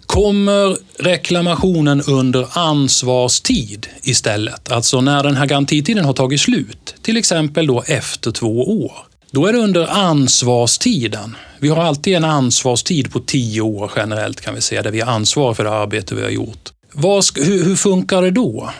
Kommer 0.06 0.76
reklamationen 0.98 2.02
under 2.02 2.58
ansvarstid 2.58 3.86
istället? 4.02 4.72
Alltså 4.72 5.00
när 5.00 5.22
den 5.22 5.36
här 5.36 5.46
garantitiden 5.46 6.04
har 6.04 6.12
tagit 6.12 6.40
slut, 6.40 6.94
till 7.02 7.16
exempel 7.16 7.66
då 7.66 7.82
efter 7.86 8.30
två 8.30 8.82
år. 8.84 8.92
Då 9.30 9.46
är 9.46 9.52
det 9.52 9.58
under 9.58 9.86
ansvarstiden. 9.86 11.36
Vi 11.58 11.68
har 11.68 11.84
alltid 11.84 12.16
en 12.16 12.24
ansvarstid 12.24 13.12
på 13.12 13.20
tio 13.20 13.60
år 13.60 13.90
generellt 13.96 14.40
kan 14.40 14.54
vi 14.54 14.60
säga, 14.60 14.82
där 14.82 14.90
vi 14.90 15.00
har 15.00 15.12
ansvar 15.12 15.54
för 15.54 15.64
det 15.64 15.70
arbete 15.70 16.14
vi 16.14 16.22
har 16.22 16.30
gjort. 16.30 16.72
Hur, 17.34 17.64
hur 17.64 17.76
funkar 17.76 18.22
det 18.22 18.30
då? 18.30 18.70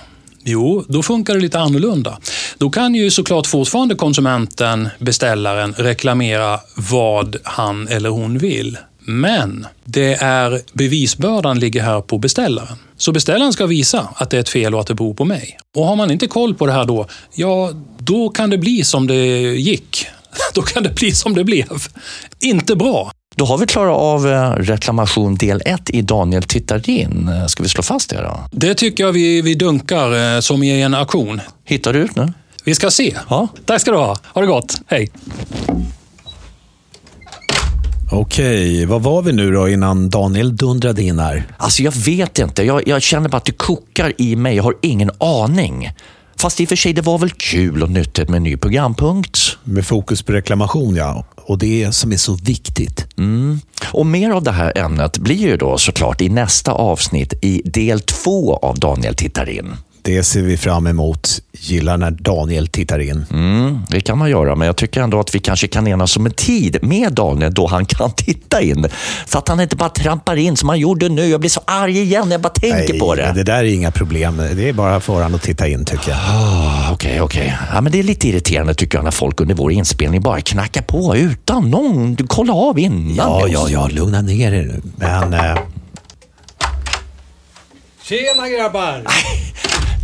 Jo, 0.45 0.85
då 0.89 1.03
funkar 1.03 1.35
det 1.35 1.41
lite 1.41 1.59
annorlunda. 1.59 2.19
Då 2.59 2.71
kan 2.71 2.95
ju 2.95 3.11
såklart 3.11 3.47
fortfarande 3.47 3.95
konsumenten, 3.95 4.89
beställaren, 4.99 5.75
reklamera 5.79 6.61
vad 6.75 7.37
han 7.45 7.89
eller 7.89 8.11
hon 8.11 8.39
vill. 8.39 8.79
Men 9.01 9.67
det 9.85 10.15
är 10.15 10.61
bevisbördan 10.73 11.59
ligger 11.59 11.83
här 11.83 12.01
på 12.01 12.19
beställaren. 12.19 12.77
Så 12.97 13.13
beställaren 13.13 13.53
ska 13.53 13.67
visa 13.67 14.09
att 14.15 14.31
det 14.31 14.37
är 14.37 14.41
ett 14.41 14.49
fel 14.49 14.75
och 14.75 14.81
att 14.81 14.87
det 14.87 14.95
beror 14.95 15.15
på 15.15 15.25
mig. 15.25 15.59
Och 15.77 15.87
har 15.87 15.97
man 15.97 16.11
inte 16.11 16.27
koll 16.27 16.55
på 16.55 16.67
det 16.67 16.73
här 16.73 16.85
då, 16.85 17.07
ja, 17.35 17.71
då 17.99 18.29
kan 18.29 18.51
det 18.51 18.59
bli 18.59 18.85
som 18.85 19.07
det 19.07 19.27
gick. 19.57 20.07
Då 20.55 20.63
kan 20.63 20.83
det 20.83 20.95
bli 20.95 21.13
som 21.13 21.35
det 21.35 21.45
blev. 21.45 21.87
Inte 22.41 22.77
bra. 22.77 23.13
Då 23.37 23.45
har 23.45 23.59
vi 23.59 23.67
klarat 23.67 23.97
av 23.97 24.29
eh, 24.29 24.51
reklamation 24.51 25.35
del 25.35 25.63
1 25.65 25.91
i 25.91 26.03
Daniel 26.03 26.43
tittar 26.43 26.91
in. 26.91 27.29
Eh, 27.29 27.47
ska 27.47 27.63
vi 27.63 27.69
slå 27.69 27.83
fast 27.83 28.11
det 28.11 28.23
då? 28.23 28.41
Det 28.53 28.75
tycker 28.75 29.05
jag 29.05 29.13
vi, 29.13 29.43
vi 29.43 29.55
dunkar 29.55 30.35
eh, 30.37 30.41
som 30.41 30.63
i 30.63 30.83
en 30.83 30.95
auktion. 30.95 31.41
Hittar 31.65 31.93
du 31.93 31.99
ut 31.99 32.17
nu? 32.17 32.33
Vi 32.65 32.75
ska 32.75 32.91
se. 32.91 33.15
Ja. 33.31 33.49
Tack 33.65 33.81
ska 33.81 33.91
du 33.91 33.97
ha. 33.97 34.17
Ha 34.25 34.41
det 34.41 34.47
gott. 34.47 34.81
Hej. 34.87 35.11
Okej, 38.11 38.87
vad 38.87 39.03
var 39.03 39.23
vi 39.23 39.33
nu 39.33 39.53
då 39.53 39.69
innan 39.69 40.11
Daniel 40.11 40.57
dundrade 40.57 41.03
in 41.03 41.19
här? 41.19 41.45
Alltså 41.57 41.83
jag 41.83 41.93
vet 41.93 42.39
inte. 42.39 42.63
Jag, 42.63 42.89
jag 42.89 43.03
känner 43.03 43.29
bara 43.29 43.37
att 43.37 43.45
det 43.45 43.53
kokar 43.53 44.13
i 44.19 44.37
mig. 44.37 44.57
Jag 44.57 44.63
har 44.63 44.75
ingen 44.83 45.11
aning. 45.19 45.91
Fast 46.41 46.61
i 46.61 46.65
och 46.65 46.69
för 46.69 46.77
sig, 46.77 46.93
det 46.93 47.03
var 47.03 47.19
väl 47.19 47.31
kul 47.31 47.83
och 47.83 47.91
nyttigt 47.91 48.29
med 48.29 48.37
en 48.37 48.43
ny 48.43 48.57
programpunkt. 48.57 49.39
Med 49.65 49.87
fokus 49.87 50.23
på 50.23 50.33
reklamation, 50.33 50.97
ja. 50.97 51.25
Och 51.37 51.59
det 51.59 51.93
som 51.93 52.13
är 52.13 52.17
så 52.17 52.35
viktigt. 52.35 53.07
Mm. 53.19 53.61
Och 53.93 54.07
mer 54.07 54.31
av 54.31 54.43
det 54.43 54.53
här 54.53 54.79
ämnet 54.79 55.19
blir 55.19 55.37
ju 55.37 55.57
då 55.57 55.79
såklart 55.79 56.21
i 56.21 56.29
nästa 56.29 56.73
avsnitt 56.73 57.33
i 57.43 57.63
del 57.65 58.01
två 58.01 58.57
av 58.57 58.79
Daniel 58.79 59.15
tittar 59.15 59.49
in. 59.49 59.77
Det 60.09 60.23
ser 60.23 60.43
vi 60.43 60.57
fram 60.57 60.87
emot. 60.87 61.29
Gillar 61.53 61.97
när 61.97 62.11
Daniel 62.11 62.67
tittar 62.67 62.99
in. 62.99 63.27
Mm, 63.31 63.79
det 63.89 64.01
kan 64.01 64.19
man 64.19 64.31
göra, 64.31 64.55
men 64.55 64.67
jag 64.67 64.77
tycker 64.77 65.01
ändå 65.01 65.21
att 65.21 65.35
vi 65.35 65.39
kanske 65.39 65.69
kan 65.69 65.89
enas 65.89 66.17
om 66.17 66.27
en 66.27 66.33
tid 66.33 66.79
med 66.83 67.13
Daniel 67.13 67.55
då 67.55 67.67
han 67.67 67.87
kan 67.87 68.11
titta 68.17 68.61
in. 68.61 68.87
Så 69.27 69.39
att 69.39 69.49
han 69.49 69.61
inte 69.61 69.77
bara 69.77 69.89
trampar 69.89 70.37
in 70.37 70.57
som 70.57 70.69
han 70.69 70.79
gjorde 70.79 71.09
nu. 71.09 71.27
Jag 71.27 71.41
blir 71.41 71.51
så 71.51 71.61
arg 71.65 72.01
igen 72.01 72.29
när 72.29 72.35
jag 72.35 72.41
bara 72.41 72.49
tänker 72.49 72.93
Nej, 72.93 72.99
på 72.99 73.15
det. 73.15 73.33
Det 73.35 73.43
där 73.43 73.59
är 73.59 73.65
inga 73.65 73.91
problem. 73.91 74.37
Det 74.37 74.69
är 74.69 74.73
bara 74.73 75.01
för 75.01 75.13
honom 75.13 75.35
att 75.35 75.43
titta 75.43 75.69
in 75.69 75.85
tycker 75.85 76.11
jag. 76.11 76.19
Okej, 76.19 76.41
oh, 76.91 76.93
okej. 76.93 77.21
Okay, 77.23 77.47
okay. 77.47 77.53
ja, 77.75 77.81
det 77.81 77.99
är 77.99 78.03
lite 78.03 78.29
irriterande 78.29 78.75
tycker 78.75 78.99
jag 78.99 79.05
när 79.05 79.11
folk 79.11 79.41
under 79.41 79.55
vår 79.55 79.73
inspelning 79.73 80.23
bara 80.23 80.41
knackar 80.41 80.83
på 80.83 81.17
utan 81.17 81.71
någon 81.71 82.15
du 82.15 82.27
kolla 82.27 82.53
av 82.53 82.79
innan. 82.79 83.17
Ja, 83.17 83.47
ja, 83.49 83.69
ja. 83.69 83.89
Lugna 83.89 84.23
ner 84.23 84.53
er 84.53 84.63
nu. 84.63 84.83
Men... 84.97 85.35
Eh... 85.35 85.59
Tjena 88.03 88.49
grabbar! 88.49 89.03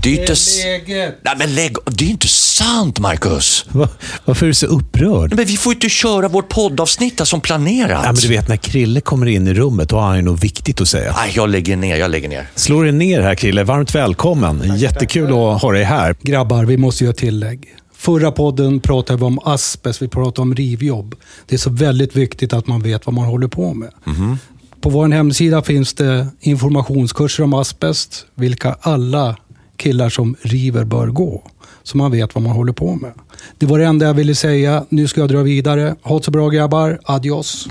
Det 0.05 0.17
är, 0.17 0.21
inte... 0.21 0.35
läget? 0.65 1.19
Nej, 1.23 1.35
men 1.39 1.55
lägg 1.55 1.77
Det 1.87 2.05
är 2.05 2.09
inte 2.09 2.29
sant, 2.29 2.99
Marcus. 2.99 3.67
Va? 3.69 3.89
Varför 4.25 4.47
är 4.47 4.49
du 4.49 4.55
så 4.55 4.67
upprörd? 4.67 5.35
Men 5.35 5.45
vi 5.45 5.57
får 5.57 5.73
inte 5.73 5.89
köra 5.89 6.29
vårt 6.29 6.49
poddavsnitt 6.49 7.21
som 7.25 7.41
planerat. 7.41 7.91
Ja, 7.91 8.13
men 8.13 8.15
du 8.15 8.29
vet, 8.29 8.49
när 8.49 8.57
Krille 8.57 9.01
kommer 9.01 9.27
in 9.27 9.49
i 9.49 9.55
rummet, 9.55 9.89
då 9.89 9.97
har 9.97 10.07
han 10.07 10.17
ju 10.17 10.23
något 10.23 10.45
viktigt 10.45 10.81
att 10.81 10.89
säga. 10.89 11.15
Nej, 11.17 11.33
jag 11.35 11.49
lägger 11.49 11.77
ner. 11.77 11.97
Jag 11.97 12.11
lägger 12.11 12.29
ner. 12.29 12.47
Slå 12.55 12.83
dig 12.83 12.93
ner 12.93 13.21
här, 13.21 13.35
Krille. 13.35 13.65
Varmt 13.65 13.95
välkommen. 13.95 14.79
Jättekul 14.79 15.27
att 15.27 15.63
ha 15.63 15.73
dig 15.73 15.85
här. 15.85 16.17
Grabbar, 16.23 16.65
vi 16.65 16.77
måste 16.77 17.05
göra 17.05 17.15
tillägg. 17.15 17.75
Förra 17.97 18.33
podden 18.33 18.81
pratade 18.81 19.19
vi 19.19 19.25
om 19.25 19.39
asbest, 19.45 20.03
vi 20.03 20.09
pratade 20.09 20.43
om 20.43 20.55
rivjobb. 20.55 21.15
Det 21.47 21.55
är 21.55 21.59
så 21.59 21.71
väldigt 21.71 22.17
viktigt 22.17 22.53
att 22.53 22.67
man 22.67 22.83
vet 22.83 23.07
vad 23.07 23.15
man 23.15 23.25
håller 23.25 23.49
på 23.49 23.75
med. 23.75 23.91
Mm 24.07 24.19
-hmm. 24.19 24.37
På 24.81 24.91
vår 24.91 25.09
hemsida 25.09 25.63
finns 25.63 25.95
det 25.95 26.27
informationskurser 26.41 27.45
om 27.45 27.55
asbest, 27.55 28.27
vilka 28.35 28.77
alla 28.81 29.37
killar 29.77 30.09
som 30.09 30.37
river 30.43 30.85
bör 30.85 31.07
gå. 31.07 31.43
Så 31.83 31.97
man 31.97 32.11
vet 32.11 32.35
vad 32.35 32.45
man 32.45 32.53
håller 32.53 32.73
på 32.73 32.95
med. 32.95 33.13
Det 33.59 33.67
var 33.67 33.79
det 33.79 33.85
enda 33.85 34.07
jag 34.07 34.15
ville 34.15 34.35
säga. 34.35 34.85
Nu 34.89 35.09
ska 35.09 35.21
jag 35.21 35.29
dra 35.29 35.43
vidare. 35.43 35.97
Ha 36.03 36.19
det 36.19 36.25
så 36.25 36.31
bra 36.31 36.49
grabbar. 36.49 37.01
Adios. 37.05 37.69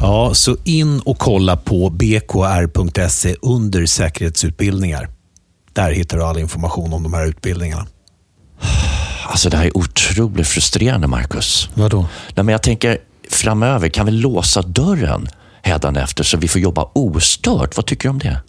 Ja, 0.00 0.34
så 0.34 0.56
in 0.64 1.00
och 1.00 1.18
kolla 1.18 1.56
på 1.56 1.90
bkr.se 1.90 3.36
under 3.42 3.86
säkerhetsutbildningar. 3.86 5.08
Där 5.72 5.92
hittar 5.92 6.16
du 6.16 6.24
all 6.24 6.38
information 6.38 6.92
om 6.92 7.02
de 7.02 7.14
här 7.14 7.26
utbildningarna. 7.26 7.86
Alltså 9.26 9.50
det 9.50 9.56
här 9.56 9.64
är 9.64 9.76
otroligt 9.76 10.46
frustrerande, 10.46 11.06
Marcus. 11.06 11.68
Vadå? 11.74 12.06
Nej, 12.34 12.44
men 12.44 12.48
jag 12.48 12.62
tänker 12.62 12.98
framöver, 13.30 13.88
kan 13.88 14.06
vi 14.06 14.12
låsa 14.12 14.62
dörren 14.62 15.28
hädanefter 15.62 16.24
så 16.24 16.36
vi 16.36 16.48
får 16.48 16.60
jobba 16.60 16.88
ostört? 16.92 17.76
Vad 17.76 17.86
tycker 17.86 18.08
du 18.08 18.10
om 18.10 18.18
det? 18.18 18.40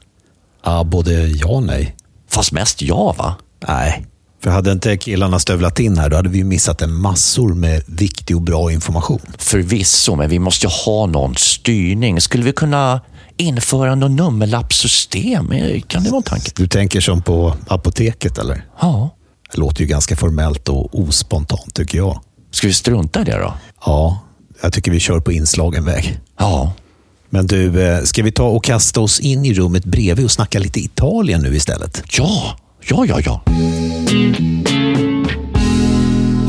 Ja, 0.63 0.83
både 0.83 1.27
ja 1.27 1.47
och 1.47 1.63
nej. 1.63 1.95
Fast 2.29 2.51
mest 2.51 2.81
ja, 2.81 3.15
va? 3.17 3.35
Nej, 3.67 4.05
För 4.43 4.49
hade 4.49 4.71
inte 4.71 4.97
killarna 4.97 5.39
stövlat 5.39 5.79
in 5.79 5.97
här, 5.97 6.09
då 6.09 6.15
hade 6.15 6.29
vi 6.29 6.43
missat 6.43 6.81
en 6.81 6.93
massor 6.93 7.53
med 7.53 7.83
viktig 7.85 8.35
och 8.35 8.41
bra 8.41 8.71
information. 8.71 9.19
Förvisso, 9.37 10.15
men 10.15 10.29
vi 10.29 10.39
måste 10.39 10.65
ju 10.65 10.71
ha 10.85 11.05
någon 11.05 11.35
styrning. 11.35 12.21
Skulle 12.21 12.43
vi 12.43 12.51
kunna 12.53 13.01
införa 13.37 13.95
något 13.95 14.11
nummerlappssystem? 14.11 15.53
Kan 15.87 16.03
det 16.03 16.09
vara 16.09 16.17
en 16.17 16.23
tanke? 16.23 16.51
Du 16.55 16.67
tänker 16.67 17.01
som 17.01 17.21
på 17.21 17.53
apoteket, 17.67 18.37
eller? 18.37 18.65
Ja. 18.81 19.09
Det 19.51 19.57
låter 19.57 19.81
ju 19.81 19.87
ganska 19.87 20.15
formellt 20.15 20.69
och 20.69 20.99
ospontant, 20.99 21.73
tycker 21.73 21.97
jag. 21.97 22.21
Ska 22.51 22.67
vi 22.67 22.73
strunta 22.73 23.21
i 23.21 23.23
det 23.23 23.37
då? 23.37 23.53
Ja, 23.85 24.19
jag 24.61 24.73
tycker 24.73 24.91
vi 24.91 24.99
kör 24.99 25.19
på 25.19 25.31
inslagen 25.31 25.85
väg. 25.85 26.19
Ja. 26.39 26.73
Men 27.29 27.47
du, 27.47 27.81
eh, 27.83 28.03
ska 28.03 28.23
vi 28.23 28.31
ta 28.31 28.43
och 28.47 28.63
kasta 28.63 29.01
oss 29.01 29.19
in 29.19 29.45
i 29.45 29.53
rummet 29.53 29.85
bredvid 29.85 30.25
och 30.25 30.31
snacka 30.31 30.59
lite 30.59 30.79
Italien 30.79 31.41
nu 31.41 31.55
istället? 31.55 32.03
Ja, 32.17 32.57
ja, 32.89 33.05
ja, 33.05 33.19
ja. 33.25 33.41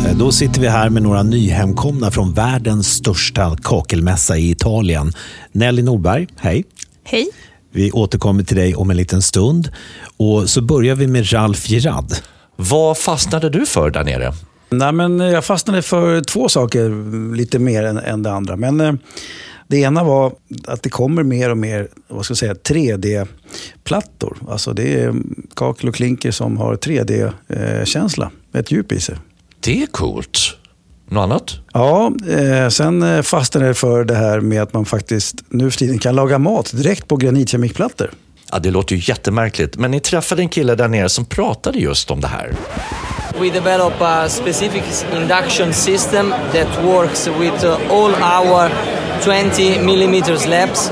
Eh, 0.07 0.17
Då 0.17 0.33
sitter 0.33 0.61
vi 0.61 0.69
här 0.69 0.91
med 0.91 1.03
några 1.03 1.23
nyhemkomna 1.23 2.11
från 2.11 2.33
världens 2.35 2.89
största 2.95 3.57
kakelmässa 3.63 4.37
i 4.39 4.51
Italien. 4.51 5.13
Nelly 5.53 5.83
Norberg, 5.83 6.27
hej. 6.37 6.65
Hej. 7.05 7.27
Vi 7.73 7.93
återkommer 7.93 8.43
till 8.43 8.57
dig 8.57 8.75
om 8.75 8.91
en 8.91 8.97
liten 8.97 9.23
stund. 9.23 9.69
Och 10.17 10.51
så 10.51 10.61
börjar 10.63 10.95
vi 10.95 11.07
med 11.07 11.33
Ralf 11.33 11.69
Gerard. 11.71 12.13
Vad 12.57 12.99
fastnade 12.99 13.51
du 13.51 13.67
för 13.67 13.91
där 13.91 14.05
nere? 14.05 14.33
Nej, 14.71 14.93
men 14.93 15.19
jag 15.21 15.45
fastnade 15.45 15.83
för 15.83 16.21
två 16.21 16.49
saker 16.49 17.35
lite 17.37 17.59
mer 17.59 17.83
än, 17.85 17.99
än 17.99 18.23
det 18.23 18.33
andra. 18.33 18.57
Men 18.57 18.81
eh, 18.81 18.93
det 19.69 19.79
ena 19.79 20.05
var 20.05 20.33
att 20.67 20.83
det 20.83 20.89
kommer 20.89 21.23
mer 21.23 21.51
och 21.51 21.59
mer 21.59 21.89
vad 22.09 22.25
ska 22.25 22.33
jag 22.33 22.39
säga, 22.39 22.55
3D-plattor. 22.55 24.37
Alltså 24.49 24.73
det 24.73 25.03
är 25.03 25.15
kakel 25.57 25.89
och 25.89 25.95
klinker 25.95 26.31
som 26.31 26.57
har 26.57 26.77
3D-känsla, 26.77 28.31
ett 28.55 28.71
djup 28.71 28.93
i 28.93 29.01
sig. 29.01 29.17
Det 29.61 29.83
är 29.83 29.87
coolt. 29.87 30.39
Något 31.09 31.23
annat? 31.23 31.59
Ja, 31.73 32.13
eh, 32.29 32.69
sen 32.69 33.03
eh, 33.03 33.23
fastnade 33.23 33.67
jag 33.67 33.77
för 33.77 34.05
det 34.05 34.15
här 34.15 34.41
med 34.41 34.63
att 34.63 34.73
man 34.73 34.85
faktiskt 34.85 35.45
nu 35.49 35.71
för 35.71 35.79
tiden 35.79 35.99
kan 35.99 36.15
laga 36.15 36.39
mat 36.39 36.77
direkt 36.77 37.09
på 37.09 37.17
granitkeramikplattor. 37.17 38.11
Ja, 38.53 38.59
det 38.59 38.71
låter 38.71 38.97
ju 38.97 39.03
jättemärkligt, 39.05 39.77
men 39.77 39.91
ni 39.91 40.01
träffade 40.01 40.43
en 40.43 40.49
kille 40.49 40.75
där 40.75 40.89
nere 40.89 41.09
som 41.09 41.25
pratade 41.25 41.79
just 41.79 42.11
om 42.11 42.21
det 42.21 42.29
här. 42.29 42.53
We 43.41 43.51
develop 43.51 44.01
a 44.01 44.29
specific 44.29 44.83
induction 45.13 45.73
system 45.73 46.31
that 46.53 46.85
works 46.85 47.29
with 47.29 47.65
uh, 47.65 47.79
all 47.91 48.15
our 48.15 48.71
20 49.23 49.79
millimeter 49.85 50.37
slabs 50.37 50.91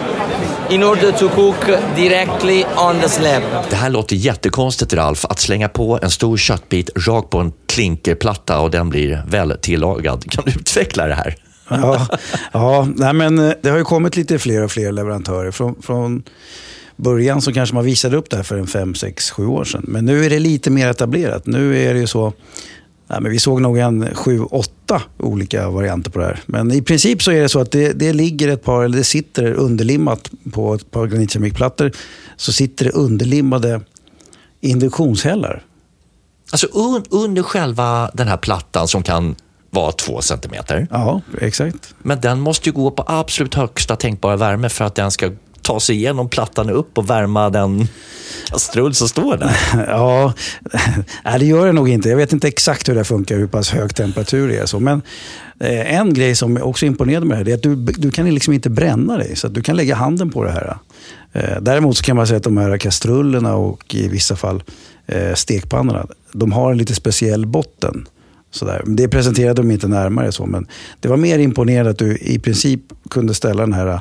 in 0.71 0.83
order 0.83 1.13
to 1.13 1.29
cook 1.29 1.67
directly 1.97 2.65
on 2.77 3.01
the 3.01 3.09
slab. 3.09 3.43
Det 3.71 3.77
här 3.77 3.91
låter 3.91 4.17
jättekonstigt, 4.17 4.93
Ralf, 4.93 5.25
att 5.25 5.39
slänga 5.39 5.69
på 5.69 5.99
en 6.03 6.11
stor 6.11 6.37
köttbit 6.37 6.91
rakt 7.07 7.31
på 7.31 7.39
en 7.39 7.53
klinkerplatta 7.69 8.61
och 8.61 8.71
den 8.71 8.89
blir 8.89 9.23
väl 9.29 9.59
tillagad. 9.61 10.31
Kan 10.31 10.45
du 10.45 10.51
utveckla 10.51 11.07
det 11.07 11.15
här? 11.15 11.37
Ja, 11.69 12.07
ja 12.53 12.89
nej 12.97 13.13
men 13.13 13.39
eh, 13.39 13.53
det 13.63 13.71
har 13.71 13.79
ju 13.79 13.85
kommit 13.85 14.17
lite 14.17 14.39
fler 14.39 14.63
och 14.63 14.71
fler 14.71 14.93
leverantörer. 14.93 15.51
Från, 15.51 15.83
från 15.83 16.23
början 16.97 17.43
så 17.43 17.53
kanske 17.53 17.75
man 17.75 17.85
visade 17.85 18.17
upp 18.17 18.31
det 18.31 18.37
här 18.37 18.43
för 18.43 18.59
en 18.59 18.67
5, 18.67 18.95
6, 18.95 19.31
7 19.31 19.47
år 19.47 19.65
sedan. 19.65 19.85
Men 19.89 20.05
nu 20.05 20.25
är 20.25 20.31
det 20.31 20.39
lite 20.39 20.71
mer 20.71 20.89
etablerat. 20.89 21.47
Nu 21.47 21.79
är 21.79 21.95
det 21.95 22.01
ju 22.01 22.07
så, 22.07 22.33
nej 23.07 23.21
men 23.21 23.31
vi 23.33 23.39
såg 23.39 23.61
nog 23.61 23.79
en 23.79 24.15
7, 24.15 24.41
8 24.41 25.03
olika 25.19 25.71
varianter 25.71 26.11
på 26.11 26.19
det 26.19 26.25
här. 26.25 26.41
Men 26.47 26.73
i 26.73 26.83
princip 26.83 27.23
så 27.23 27.31
är 27.31 27.43
det 27.43 27.49
så 27.49 27.61
att 27.61 27.71
det, 27.71 27.93
det 27.93 28.13
ligger 28.13 28.49
ett 28.49 28.65
par, 28.65 28.85
eller 28.85 28.99
det 28.99 29.05
sitter 29.05 29.53
underlimmat 29.53 30.31
på 30.53 30.75
ett 30.75 30.91
par 30.91 31.07
granitkeramikplattor. 31.07 31.93
Så 32.37 32.53
sitter 32.53 32.85
det 32.85 32.91
underlimmade 32.91 33.81
induktionshällar. 34.61 35.63
Alltså 36.51 36.67
un 36.73 37.05
under 37.11 37.43
själva 37.43 38.11
den 38.15 38.29
här 38.29 38.37
plattan 38.37 38.89
som 38.89 39.03
kan 39.03 39.37
vara 39.71 39.93
två 39.93 40.23
centimeter. 40.23 40.87
Ja, 40.91 41.21
exakt. 41.41 41.95
Men 41.99 42.21
den 42.21 42.41
måste 42.41 42.69
ju 42.69 42.73
gå 42.73 42.91
på 42.91 43.05
absolut 43.07 43.55
högsta 43.55 43.97
tänkbara 43.97 44.37
värme 44.37 44.69
för 44.69 44.85
att 44.85 44.95
den 44.95 45.11
ska 45.11 45.31
ta 45.67 45.81
sig 45.81 45.97
igenom 45.97 46.29
plattan 46.29 46.71
upp 46.71 46.99
och 46.99 47.11
värma 47.11 47.51
den 47.51 47.89
kastrull 48.51 48.95
som 48.95 49.09
står 49.09 49.37
där. 49.37 49.57
Ja, 49.89 50.33
nej, 51.25 51.39
det 51.39 51.45
gör 51.45 51.67
det 51.67 51.73
nog 51.73 51.89
inte. 51.89 52.09
Jag 52.09 52.17
vet 52.17 52.33
inte 52.33 52.49
exakt 52.49 52.89
hur 52.89 52.95
det 52.95 53.05
funkar, 53.05 53.37
hur 53.37 53.47
pass 53.47 53.71
hög 53.71 53.95
temperatur 53.95 54.49
det 54.49 54.57
är. 54.57 54.67
Så. 54.67 54.81
Men 54.81 55.03
eh, 55.61 55.95
en 55.95 56.15
grej 56.15 56.35
som 56.35 56.63
också 56.63 56.87
imponerade 56.87 57.27
mig 57.27 57.45
det 57.45 57.51
är 57.51 57.55
att 57.55 57.63
du, 57.63 57.77
du 57.77 58.11
kan 58.11 58.35
liksom 58.35 58.53
inte 58.53 58.71
bränna 58.71 59.17
dig. 59.17 59.37
Så 59.37 59.47
att 59.47 59.55
du 59.55 59.63
kan 59.63 59.77
lägga 59.77 59.95
handen 59.95 60.31
på 60.31 60.45
det 60.45 60.51
här. 60.51 60.77
Eh, 61.33 61.61
däremot 61.61 61.97
så 61.97 62.03
kan 62.03 62.17
man 62.17 62.27
säga 62.27 62.37
att 62.37 62.43
de 62.43 62.57
här 62.57 62.79
kastrullerna 62.79 63.55
och 63.55 63.95
i 63.95 64.09
vissa 64.09 64.37
fall 64.37 64.63
eh, 65.07 65.35
stekpannorna, 65.35 66.07
de 66.33 66.53
har 66.53 66.73
en 66.73 66.79
lite 66.79 66.95
speciell 66.95 67.47
botten. 67.47 68.07
Sådär. 68.51 68.83
Det 68.87 69.09
presenterade 69.09 69.63
de 69.63 69.71
inte 69.71 69.89
närmare 69.89 70.33
så, 70.33 70.47
men 70.47 70.67
det 71.01 71.09
var 71.09 71.17
mer 71.17 71.39
imponerande 71.39 71.91
att 71.91 71.99
du 71.99 72.17
i 72.17 72.39
princip 72.39 72.81
kunde 73.11 73.35
ställa 73.35 73.61
den 73.61 73.73
här 73.73 74.01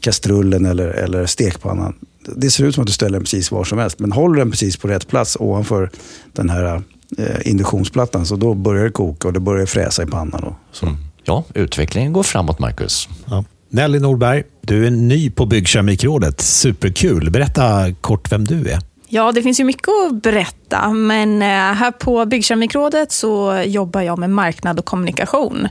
kastrullen 0.00 0.66
eller, 0.66 0.88
eller 0.88 1.26
stekpannan. 1.26 1.94
Det 2.36 2.50
ser 2.50 2.64
ut 2.64 2.74
som 2.74 2.82
att 2.82 2.86
du 2.86 2.92
ställer 2.92 3.12
den 3.12 3.22
precis 3.22 3.50
var 3.50 3.64
som 3.64 3.78
helst, 3.78 3.98
men 3.98 4.12
håller 4.12 4.38
den 4.38 4.50
precis 4.50 4.76
på 4.76 4.88
rätt 4.88 5.08
plats 5.08 5.36
ovanför 5.40 5.90
den 6.32 6.50
här 6.50 6.82
eh, 7.18 7.50
induktionsplattan, 7.50 8.26
så 8.26 8.36
då 8.36 8.54
börjar 8.54 8.84
det 8.84 8.90
koka 8.90 9.28
och 9.28 9.34
det 9.34 9.40
börjar 9.40 9.66
fräsa 9.66 10.02
i 10.02 10.06
pannan. 10.06 10.44
Och 10.44 10.54
så. 10.72 10.86
Mm. 10.86 10.98
Ja, 11.24 11.44
utvecklingen 11.54 12.12
går 12.12 12.22
framåt, 12.22 12.58
Marcus. 12.58 13.08
Ja. 13.26 13.44
Nelly 13.70 13.98
Norberg, 13.98 14.42
du 14.60 14.86
är 14.86 14.90
ny 14.90 15.30
på 15.30 15.46
Byggkeramikrådet. 15.46 16.40
Superkul. 16.40 17.30
Berätta 17.30 17.92
kort 18.00 18.32
vem 18.32 18.44
du 18.44 18.70
är. 18.70 18.78
Ja, 19.08 19.32
det 19.32 19.42
finns 19.42 19.60
ju 19.60 19.64
mycket 19.64 19.88
att 19.88 20.22
berätta, 20.22 20.92
men 20.92 21.42
eh, 21.42 21.48
här 21.48 21.90
på 21.90 22.26
Byggkeramikrådet 22.26 23.12
så 23.12 23.62
jobbar 23.66 24.00
jag 24.00 24.18
med 24.18 24.30
marknad 24.30 24.78
och 24.78 24.84
kommunikation 24.84 25.68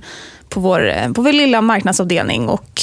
på 0.50 0.60
vår, 0.60 0.90
eh, 0.90 1.12
på 1.12 1.22
vår 1.22 1.32
lilla 1.32 1.62
marknadsavdelning. 1.62 2.50
Och 2.50 2.82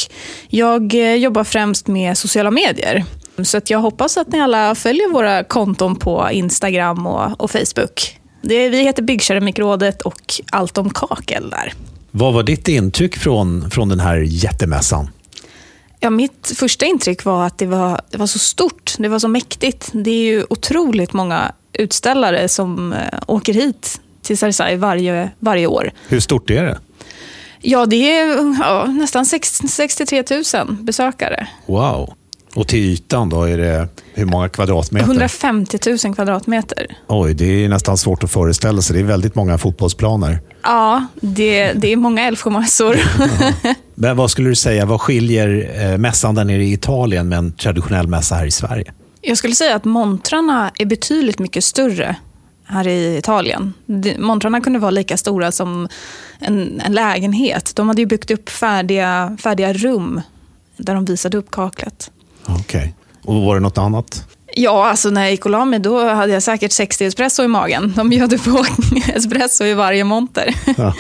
jag 0.49 0.95
eh, 0.95 1.15
jobbar 1.15 1.45
främst 1.45 1.87
med 1.87 2.19
sociala 2.19 2.51
medier. 2.51 3.05
Så 3.43 3.57
att 3.57 3.71
jag 3.71 3.79
hoppas 3.79 4.17
att 4.17 4.33
ni 4.33 4.41
alla 4.41 4.75
följer 4.75 5.09
våra 5.09 5.45
konton 5.45 5.97
på 5.97 6.29
Instagram 6.33 7.07
och, 7.07 7.41
och 7.41 7.51
Facebook. 7.51 8.19
Det, 8.43 8.69
vi 8.69 8.83
heter 8.83 9.03
Byggkeramikrådet 9.03 10.03
och 10.03 10.35
Allt 10.53 10.79
om 10.79 10.91
kakel 10.91 11.51
där. 11.51 11.73
Vad 12.11 12.35
var 12.35 12.43
ditt 12.43 12.69
intryck 12.69 13.17
från, 13.17 13.71
från 13.71 13.89
den 13.89 14.01
här 14.01 14.17
jättemässan? 14.17 15.11
Ja, 16.01 16.11
mitt 16.11 16.53
första 16.57 16.87
intryck 16.87 17.25
var 17.25 17.47
att 17.47 17.59
det 17.59 17.67
var, 17.67 18.01
det 18.11 18.19
var 18.19 18.27
så 18.27 18.39
stort, 18.39 18.95
det 18.99 19.09
var 19.09 19.19
så 19.19 19.29
mäktigt. 19.29 19.91
Det 19.93 20.11
är 20.11 20.25
ju 20.25 20.45
otroligt 20.51 21.13
många 21.13 21.53
utställare 21.73 22.49
som 22.49 22.93
eh, 22.93 22.99
åker 23.27 23.55
hit 23.55 24.01
till 24.23 24.39
Sarsai 24.39 24.77
varje, 24.77 25.31
varje 25.39 25.67
år. 25.67 25.91
Hur 26.09 26.21
stort 26.21 26.51
är 26.51 26.63
det? 26.65 26.79
Ja, 27.67 27.87
det 27.87 28.19
är 28.19 28.55
ja, 28.61 28.85
nästan 28.85 29.27
6, 29.27 29.63
63 29.69 30.25
000 30.55 30.77
besökare. 30.81 31.49
Wow. 31.67 32.15
Och 32.55 32.69
till 32.69 32.79
ytan 32.79 33.29
då, 33.29 33.43
är 33.43 33.59
det 33.59 33.89
hur 34.15 34.25
många 34.25 34.49
kvadratmeter? 34.49 35.07
150 35.07 35.79
000 36.05 36.15
kvadratmeter. 36.15 36.87
Oj, 37.07 37.35
det 37.35 37.65
är 37.65 37.69
nästan 37.69 37.99
svårt 37.99 38.25
att 38.25 38.31
föreställa 38.31 38.83
sig. 38.83 38.95
Det 38.95 39.03
är 39.03 39.05
väldigt 39.05 39.35
många 39.35 39.59
fotbollsplaner. 39.59 40.41
Ja, 40.63 41.07
det, 41.21 41.73
det 41.73 41.93
är 41.93 41.97
många 41.97 42.27
Älvsjömassor. 42.27 42.97
Men 43.95 44.17
vad 44.17 44.31
skulle 44.31 44.49
du 44.49 44.55
säga, 44.55 44.87
vad 44.87 45.01
skiljer 45.01 45.71
eh, 45.81 45.99
mässan 45.99 46.35
där 46.35 46.45
nere 46.45 46.65
i 46.65 46.73
Italien 46.73 47.29
med 47.29 47.39
en 47.39 47.53
traditionell 47.53 48.07
mässa 48.07 48.35
här 48.35 48.47
i 48.47 48.51
Sverige? 48.51 48.93
Jag 49.21 49.39
skulle 49.39 49.55
säga 49.55 49.77
att 49.77 49.85
montrarna 49.85 50.71
är 50.79 50.87
betydligt 50.87 51.39
mycket 51.39 51.65
större 51.65 52.17
här 52.67 52.89
i 52.89 53.17
Italien. 53.19 53.75
Montrarna 54.19 54.61
kunde 54.61 54.79
vara 54.79 54.91
lika 54.91 55.17
stora 55.17 55.53
som 55.53 55.89
en, 56.39 56.81
en 56.81 56.93
lägenhet. 56.93 57.73
De 57.77 57.89
hade 57.89 58.03
ju 58.03 58.07
byggt 58.07 58.31
upp 58.31 58.49
färdiga, 58.49 59.37
färdiga 59.41 59.73
rum 59.73 60.21
där 60.77 60.95
de 60.95 61.05
visade 61.05 61.37
upp 61.37 61.51
kaklet. 61.51 62.11
Okej. 62.47 62.95
Och 63.25 63.43
var 63.43 63.55
det 63.55 63.61
något 63.61 63.79
annat? 63.79 64.25
Ja, 64.57 64.87
alltså 64.87 65.11
när 65.11 65.23
jag 65.23 65.31
gick 65.31 65.45
och 65.45 65.51
la 65.51 65.65
mig 65.65 65.79
då 65.79 66.09
hade 66.09 66.33
jag 66.33 66.43
säkert 66.43 66.73
60 66.73 67.05
espresso 67.05 67.43
i 67.43 67.49
magen. 67.49 67.93
De 67.97 68.11
bjöd 68.11 68.45
på 68.45 68.65
espresso 69.15 69.65
i 69.65 69.75
varje 69.75 70.05
monter. 70.05 70.55
Ja, 70.77 70.95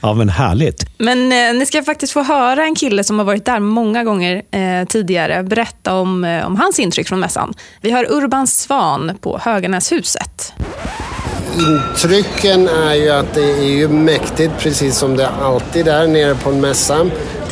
ja 0.00 0.14
men 0.14 0.28
härligt. 0.28 0.86
Men 0.98 1.32
eh, 1.32 1.58
ni 1.58 1.66
ska 1.66 1.82
faktiskt 1.82 2.12
få 2.12 2.22
höra 2.22 2.64
en 2.64 2.74
kille 2.74 3.04
som 3.04 3.18
har 3.18 3.26
varit 3.26 3.44
där 3.44 3.60
många 3.60 4.04
gånger 4.04 4.42
eh, 4.50 4.86
tidigare 4.88 5.42
berätta 5.42 5.94
om, 5.94 6.24
eh, 6.24 6.46
om 6.46 6.56
hans 6.56 6.78
intryck 6.78 7.08
från 7.08 7.20
mässan. 7.20 7.54
Vi 7.80 7.90
har 7.90 8.12
Urban 8.12 8.46
Svan 8.46 9.18
på 9.20 9.38
Höganäshuset. 9.42 10.52
Intrycken 11.56 12.68
är 12.68 12.94
ju 12.94 13.10
att 13.10 13.34
det 13.34 13.50
är 13.50 13.64
ju 13.64 13.88
mäktigt 13.88 14.52
precis 14.58 14.98
som 14.98 15.16
det 15.16 15.28
alltid 15.28 15.88
är 15.88 16.06
nere 16.06 16.34
på 16.34 16.50
en 16.50 16.60
mässa. 16.60 17.06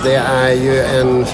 Det 0.05 0.15
är 0.15 0.53
ju 0.53 0.81
en 0.81 1.27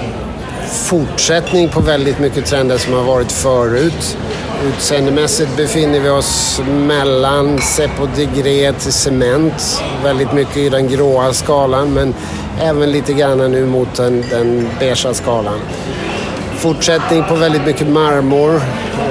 fortsättning 0.69 1.69
på 1.69 1.81
väldigt 1.81 2.19
mycket 2.19 2.47
trender 2.47 2.79
som 2.79 2.93
har 2.93 3.03
varit 3.03 3.33
förut. 3.33 4.17
Utseendemässigt 4.69 5.57
befinner 5.57 6.01
vi 6.01 6.09
oss 6.09 6.61
mellan 6.69 7.59
Seppo 7.59 8.07
Degré 8.17 8.73
till 8.73 8.93
cement. 8.93 9.83
Väldigt 10.05 10.33
mycket 10.33 10.57
i 10.57 10.69
den 10.69 10.89
gråa 10.89 11.33
skalan 11.33 11.95
men 11.95 12.15
även 12.61 12.93
lite 12.93 13.13
grann 13.13 13.39
nu 13.39 13.67
mot 13.67 13.95
den, 13.95 14.25
den 14.31 14.69
beigea 14.79 15.15
skalan. 15.15 15.61
Fortsättning 16.57 17.25
på 17.29 17.35
väldigt 17.35 17.67
mycket 17.67 17.89
marmor, 17.89 18.61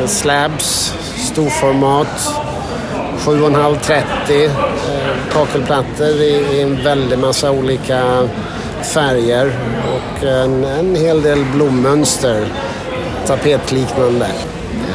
slabs, 0.08 0.94
storformat. 1.18 2.49
7,5-30 3.20 4.44
eh, 4.46 4.52
kakelplattor 5.32 6.08
i, 6.08 6.46
i 6.54 6.62
en 6.62 6.84
väldig 6.84 7.20
massa 7.20 7.52
olika 7.52 8.30
färger 8.94 9.60
och 9.96 10.24
en, 10.24 10.64
en 10.64 10.96
hel 10.96 11.22
del 11.22 11.46
blommönster, 11.56 12.48
tapetliknande. 13.28 14.28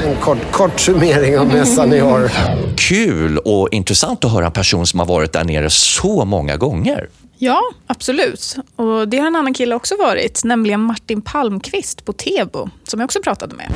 En 0.07 0.17
kort, 0.17 0.53
kort 0.53 0.81
summering 0.81 1.39
av 1.39 1.47
mässan 1.47 1.93
i 1.93 2.03
år. 2.03 2.31
Kul 2.77 3.39
och 3.39 3.69
intressant 3.73 4.25
att 4.25 4.33
höra 4.33 4.47
en 4.47 4.53
person 4.53 4.87
som 4.87 5.01
har 5.01 5.07
varit 5.07 5.33
där 5.33 5.45
nere 5.45 5.71
så 5.71 6.25
många 6.25 6.57
gånger. 6.57 7.09
Ja, 7.39 7.61
absolut. 7.87 8.57
Och 8.77 9.09
Det 9.09 9.19
har 9.19 9.27
en 9.27 9.37
annan 9.37 9.55
kille 9.55 9.75
också 9.75 9.97
varit, 9.97 10.45
nämligen 10.45 10.81
Martin 10.81 11.23
Palmqvist 11.23 12.05
på 12.05 12.13
Tebo, 12.13 12.69
som 12.85 13.01
jag 13.01 13.05
också 13.05 13.21
pratade 13.23 13.55
med. 13.55 13.73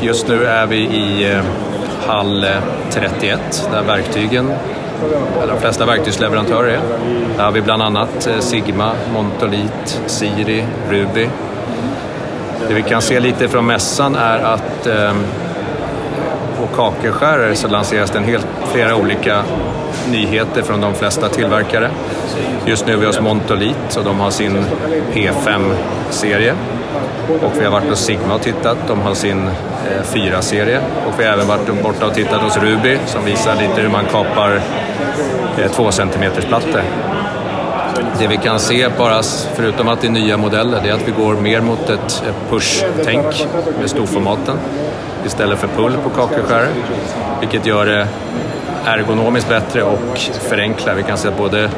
Just 0.00 0.28
nu 0.28 0.44
är 0.44 0.66
vi 0.66 0.76
i 0.76 1.32
eh, 1.32 1.42
hall 2.06 2.44
eh, 2.44 2.50
31 2.90 3.68
där 3.72 3.82
verktygen, 3.82 4.50
eller 5.42 5.52
de 5.52 5.60
flesta 5.60 5.86
verktygsleverantörer 5.86 6.68
är. 6.68 6.80
Där 7.36 7.44
har 7.44 7.52
vi 7.52 7.62
bland 7.62 7.82
annat 7.82 8.26
eh, 8.26 8.38
Sigma, 8.38 8.92
Montolit, 9.12 10.00
Siri, 10.06 10.64
Ruby. 10.90 11.28
Det 12.68 12.74
vi 12.74 12.82
kan 12.82 13.02
se 13.02 13.20
lite 13.20 13.48
från 13.48 13.66
mässan 13.66 14.14
är 14.14 14.38
att 14.38 14.86
eh, 14.86 15.12
på 16.60 16.66
kakelskärare 16.76 17.56
så 17.56 17.68
lanseras 17.68 18.10
det 18.10 18.18
en 18.18 18.24
helt, 18.24 18.46
flera 18.72 18.96
olika 18.96 19.42
nyheter 20.10 20.62
från 20.62 20.80
de 20.80 20.94
flesta 20.94 21.28
tillverkare. 21.28 21.90
Just 22.66 22.86
nu 22.86 22.92
är 22.92 22.96
vi 22.96 23.06
hos 23.06 23.20
Montolit 23.20 23.96
och 23.96 24.04
de 24.04 24.20
har 24.20 24.30
sin 24.30 24.64
P5-serie. 25.12 26.54
Och 27.42 27.52
vi 27.60 27.64
har 27.64 27.72
varit 27.72 27.88
hos 27.88 28.04
Sigma 28.04 28.34
och 28.34 28.42
tittat, 28.42 28.78
de 28.88 29.00
har 29.00 29.14
sin 29.14 29.50
Eh, 29.90 30.02
4-serie. 30.02 30.80
Och 31.06 31.20
vi 31.20 31.24
har 31.24 31.32
även 31.32 31.46
varit 31.46 31.82
borta 31.82 32.06
och 32.06 32.14
tittat 32.14 32.42
hos 32.42 32.56
Ruby 32.56 32.98
som 33.06 33.24
visar 33.24 33.54
lite 33.56 33.80
hur 33.80 33.88
man 33.88 34.04
kapar 34.04 34.60
2 35.72 35.90
cm 35.92 36.32
plattor. 36.48 36.82
Det 38.18 38.26
vi 38.26 38.36
kan 38.36 38.60
se, 38.60 38.88
bara 38.98 39.22
förutom 39.54 39.88
att 39.88 40.00
det 40.00 40.06
är 40.06 40.10
nya 40.10 40.36
modeller, 40.36 40.80
det 40.82 40.88
är 40.88 40.92
att 40.94 41.08
vi 41.08 41.12
går 41.12 41.34
mer 41.34 41.60
mot 41.60 41.90
ett 41.90 42.24
push-tänk 42.50 43.46
med 43.80 43.90
storformaten 43.90 44.56
istället 45.26 45.58
för 45.58 45.68
pull 45.68 45.96
på 46.02 46.10
kakelskärare. 46.10 46.68
Vilket 47.40 47.66
gör 47.66 47.86
det 47.86 48.08
ergonomiskt 48.84 49.48
bättre 49.48 49.82
och 49.82 50.18
förenklar. 50.40 50.94
Vi 50.94 51.02
kan 51.02 51.18
se 51.18 51.28
att 51.28 51.38
både 51.38 51.70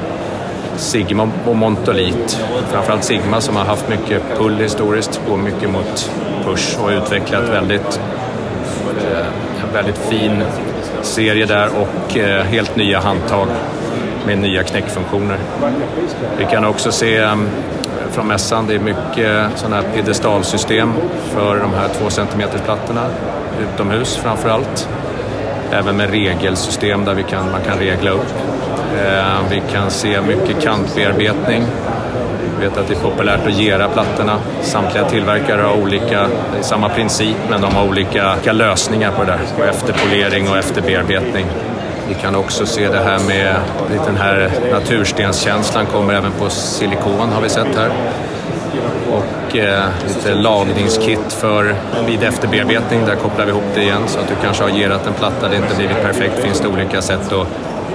Sigma 0.76 1.30
och 1.46 1.56
Montolit, 1.56 2.40
framförallt 2.70 3.04
Sigma 3.04 3.40
som 3.40 3.56
har 3.56 3.64
haft 3.64 3.88
mycket 3.88 4.22
pull 4.38 4.56
historiskt, 4.56 5.20
går 5.28 5.36
mycket 5.36 5.70
mot 5.70 6.10
push 6.44 6.78
och 6.82 6.90
utvecklat 6.90 7.48
väldigt, 7.48 8.00
en 9.62 9.72
väldigt 9.72 9.98
fin 9.98 10.42
serie 11.02 11.46
där 11.46 11.68
och 11.68 12.16
eh, 12.16 12.44
helt 12.44 12.76
nya 12.76 13.00
handtag 13.00 13.48
med 14.26 14.38
nya 14.38 14.62
knäckfunktioner. 14.62 15.38
Vi 16.38 16.44
kan 16.44 16.64
också 16.64 16.92
se 16.92 17.16
mm, 17.16 17.48
från 18.10 18.26
mässan, 18.26 18.66
det 18.66 18.74
är 18.74 18.78
mycket 18.78 19.58
sådana 19.58 19.76
här 19.76 19.84
piedestalsystem 19.94 20.92
för 21.34 21.56
de 21.60 21.74
här 21.74 21.88
2 21.88 22.10
cm 22.10 22.48
plattorna 22.64 23.06
utomhus 23.74 24.16
framför 24.16 24.48
allt. 24.48 24.88
Även 25.72 25.96
med 25.96 26.10
regelsystem 26.10 27.04
där 27.04 27.14
vi 27.14 27.22
kan, 27.22 27.50
man 27.52 27.60
kan 27.60 27.78
regla 27.78 28.10
upp. 28.10 28.34
Eh, 29.04 29.50
vi 29.50 29.62
kan 29.72 29.90
se 29.90 30.20
mycket 30.20 30.62
kantbearbetning. 30.62 31.64
Vi 32.58 32.66
vet 32.66 32.78
att 32.78 32.88
det 32.88 32.94
är 32.94 32.98
populärt 33.10 33.46
att 33.46 33.58
gera 33.58 33.88
plattorna. 33.88 34.38
Samtliga 34.62 35.04
tillverkare 35.04 35.62
har 35.62 35.82
olika, 35.82 36.20
det 36.52 36.58
är 36.58 36.62
samma 36.62 36.88
princip 36.88 37.36
men 37.50 37.60
de 37.60 37.74
har 37.74 37.88
olika, 37.88 38.32
olika 38.32 38.52
lösningar 38.52 39.10
på 39.10 39.24
det 39.24 39.30
där. 39.30 39.40
På 39.56 39.64
efterpolering 39.64 40.48
och 40.48 40.56
efterbearbetning. 40.56 41.46
Vi 42.08 42.14
kan 42.14 42.34
också 42.34 42.66
se 42.66 42.88
det 42.88 42.98
här 42.98 43.18
med 43.28 43.54
den 44.06 44.16
här 44.16 44.50
naturstenskänslan 44.72 45.86
kommer 45.86 46.14
även 46.14 46.32
på 46.32 46.50
silikon 46.50 47.28
har 47.32 47.42
vi 47.42 47.48
sett 47.48 47.76
här. 47.76 47.90
Och 49.10 49.45
Eh, 49.60 49.84
lite 50.08 50.34
lagningskit 50.34 51.32
för 51.32 51.74
vid 52.06 52.22
efterbearbetning. 52.22 53.04
Där 53.06 53.14
kopplar 53.14 53.44
vi 53.44 53.50
ihop 53.50 53.64
det 53.74 53.82
igen 53.82 54.02
så 54.06 54.18
att 54.18 54.28
du 54.28 54.34
kanske 54.42 54.62
har 54.62 54.70
gerat 54.70 55.06
en 55.06 55.12
platta, 55.12 55.48
det 55.48 55.56
inte 55.56 55.76
blivit 55.76 56.02
perfekt. 56.02 56.38
finns 56.38 56.60
det 56.60 56.68
olika 56.68 57.02
sätt 57.02 57.32
att 57.32 57.46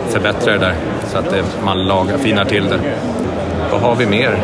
förbättra 0.10 0.54
det 0.54 0.60
där 0.60 0.76
så 1.08 1.18
att 1.18 1.30
det, 1.30 1.44
man 1.66 1.84
lagar, 1.84 2.18
finar 2.18 2.46
till 2.46 2.64
det. 2.64 2.80
Vad 3.72 3.82
har 3.82 3.96
vi 3.96 4.06
mer? 4.06 4.44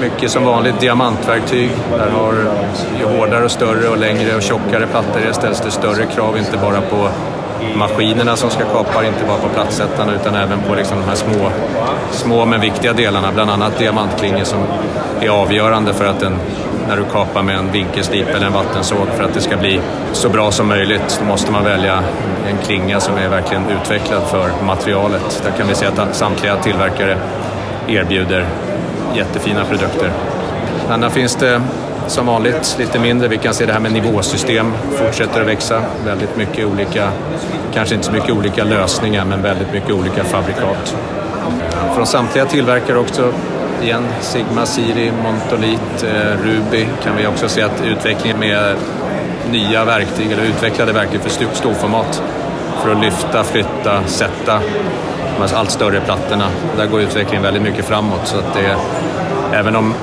Mycket 0.00 0.30
som 0.30 0.44
vanligt 0.44 0.80
diamantverktyg. 0.80 1.70
Där 1.90 2.10
har 2.10 2.32
ju 2.98 3.18
hårdare 3.18 3.44
och 3.44 3.50
större 3.50 3.88
och 3.88 3.98
längre 3.98 4.36
och 4.36 4.42
tjockare 4.42 4.86
plattor 4.86 5.20
det 5.26 5.34
ställs 5.34 5.60
det 5.60 5.70
större 5.70 6.06
krav, 6.06 6.38
inte 6.38 6.56
bara 6.56 6.80
på 6.80 7.08
maskinerna 7.74 8.36
som 8.36 8.50
ska 8.50 8.64
kapa, 8.64 9.06
inte 9.06 9.24
bara 9.28 9.38
på 9.38 9.48
plattsättarna 9.48 10.12
utan 10.14 10.34
även 10.34 10.60
på 10.68 10.74
liksom 10.74 11.00
de 11.00 11.04
här 11.04 11.14
små, 11.14 11.50
små 12.10 12.44
men 12.44 12.60
viktiga 12.60 12.92
delarna. 12.92 13.32
Bland 13.32 13.50
annat 13.50 13.78
diamantklingor 13.78 14.44
som 14.44 14.58
är 15.20 15.28
avgörande 15.28 15.94
för 15.94 16.04
att 16.04 16.20
den, 16.20 16.36
när 16.88 16.96
du 16.96 17.04
kapar 17.04 17.42
med 17.42 17.56
en 17.56 17.72
vinkelslip 17.72 18.28
eller 18.28 18.46
en 18.46 18.52
vattensåg 18.52 19.06
för 19.16 19.24
att 19.24 19.34
det 19.34 19.40
ska 19.40 19.56
bli 19.56 19.80
så 20.12 20.28
bra 20.28 20.50
som 20.50 20.68
möjligt 20.68 21.18
då 21.20 21.26
måste 21.26 21.52
man 21.52 21.64
välja 21.64 22.02
en 22.48 22.58
klinga 22.66 23.00
som 23.00 23.16
är 23.16 23.28
verkligen 23.28 23.62
utvecklad 23.68 24.22
för 24.22 24.50
materialet. 24.66 25.42
Där 25.44 25.50
kan 25.50 25.68
vi 25.68 25.74
se 25.74 25.86
att 25.86 26.16
samtliga 26.16 26.56
tillverkare 26.56 27.16
erbjuder 27.88 28.46
jättefina 29.14 29.64
produkter. 29.64 30.10
Annars 30.88 31.12
finns 31.12 31.36
det 31.36 31.62
som 32.06 32.26
vanligt 32.26 32.76
lite 32.78 32.98
mindre. 32.98 33.28
Vi 33.28 33.38
kan 33.38 33.54
se 33.54 33.66
det 33.66 33.72
här 33.72 33.80
med 33.80 33.92
nivåsystem 33.92 34.72
fortsätter 34.92 35.40
att 35.40 35.46
växa. 35.46 35.82
Väldigt 36.06 36.36
mycket 36.36 36.66
olika, 36.66 37.10
kanske 37.74 37.94
inte 37.94 38.06
så 38.06 38.12
mycket 38.12 38.30
olika 38.30 38.64
lösningar, 38.64 39.24
men 39.24 39.42
väldigt 39.42 39.72
mycket 39.72 39.90
olika 39.90 40.24
fabrikat. 40.24 40.96
Från 41.94 42.06
samtliga 42.06 42.46
tillverkare 42.46 42.98
också, 42.98 43.32
igen, 43.82 44.06
Sigma, 44.20 44.66
Siri, 44.66 45.12
Montolit, 45.22 46.02
eh, 46.02 46.44
Ruby 46.44 46.86
kan 47.04 47.16
vi 47.16 47.26
också 47.26 47.48
se 47.48 47.62
att 47.62 47.82
utvecklingen 47.84 48.38
med 48.38 48.76
nya 49.50 49.84
verktyg 49.84 50.32
eller 50.32 50.42
utvecklade 50.42 50.92
verktyg 50.92 51.20
för 51.20 51.30
storformat 51.54 52.22
för 52.82 52.92
att 52.92 53.00
lyfta, 53.00 53.44
flytta, 53.44 54.04
sätta 54.06 54.60
de 55.38 55.54
allt 55.54 55.70
större 55.70 56.00
plattorna. 56.00 56.44
Där 56.76 56.86
går 56.86 57.00
utvecklingen 57.00 57.42
väldigt 57.42 57.62
mycket 57.62 57.84
framåt. 57.84 58.20
Så 58.24 58.38
att 58.38 58.54
det, 58.54 58.76
även 59.52 59.76
om 59.76 59.94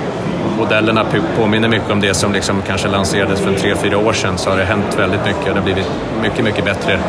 modellerna 0.57 1.05
påminner 1.37 1.67
mycket 1.69 1.91
om 1.91 1.99
det 1.99 2.13
som 2.13 2.33
liksom 2.33 2.61
kanske 2.67 2.87
lanserades 2.87 3.39
för 3.39 3.53
tre, 3.53 3.75
fyra 3.75 3.97
år 3.97 4.13
sedan 4.13 4.37
så 4.37 4.49
har 4.49 4.57
det 4.57 4.63
hänt 4.63 4.95
väldigt 4.97 5.25
mycket. 5.25 5.45
Det 5.45 5.53
har 5.53 5.61
blivit 5.61 5.87
mycket, 6.21 6.43
mycket 6.43 6.65
bättre 6.65 6.99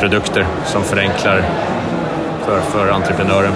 produkter 0.00 0.46
som 0.66 0.82
förenklar 0.82 1.44
för, 2.44 2.60
för 2.60 2.90
entreprenören. 2.90 3.52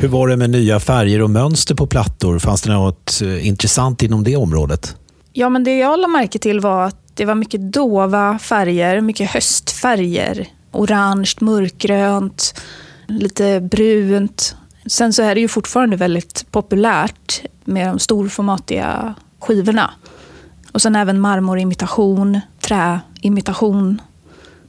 Hur 0.00 0.08
var 0.08 0.28
det 0.28 0.36
med 0.36 0.50
nya 0.50 0.80
färger 0.80 1.22
och 1.22 1.30
mönster 1.30 1.74
på 1.74 1.86
plattor? 1.86 2.38
Fanns 2.38 2.62
det 2.62 2.72
något 2.72 3.20
eh, 3.22 3.46
intressant 3.46 4.02
inom 4.02 4.24
det 4.24 4.36
området? 4.36 4.96
Ja, 5.32 5.48
men 5.48 5.64
det 5.64 5.78
jag 5.78 5.98
lade 5.98 6.12
märke 6.12 6.38
till 6.38 6.60
var 6.60 6.84
att 6.84 6.96
det 7.14 7.24
var 7.24 7.34
mycket 7.34 7.72
dova 7.72 8.38
färger, 8.38 9.00
mycket 9.00 9.30
höstfärger. 9.30 10.46
Orange, 10.72 11.32
mörkgrönt, 11.40 12.54
lite 13.08 13.60
brunt. 13.60 14.56
Sen 14.86 15.12
så 15.12 15.22
är 15.22 15.34
det 15.34 15.40
ju 15.40 15.48
fortfarande 15.48 15.96
väldigt 15.96 16.46
populärt 16.50 17.42
med 17.64 17.88
de 17.88 17.98
storformatiga 17.98 19.14
skivorna. 19.40 19.90
Och 20.72 20.82
sen 20.82 20.96
även 20.96 21.20
marmorimitation, 21.20 22.40
träimitation. 22.60 24.00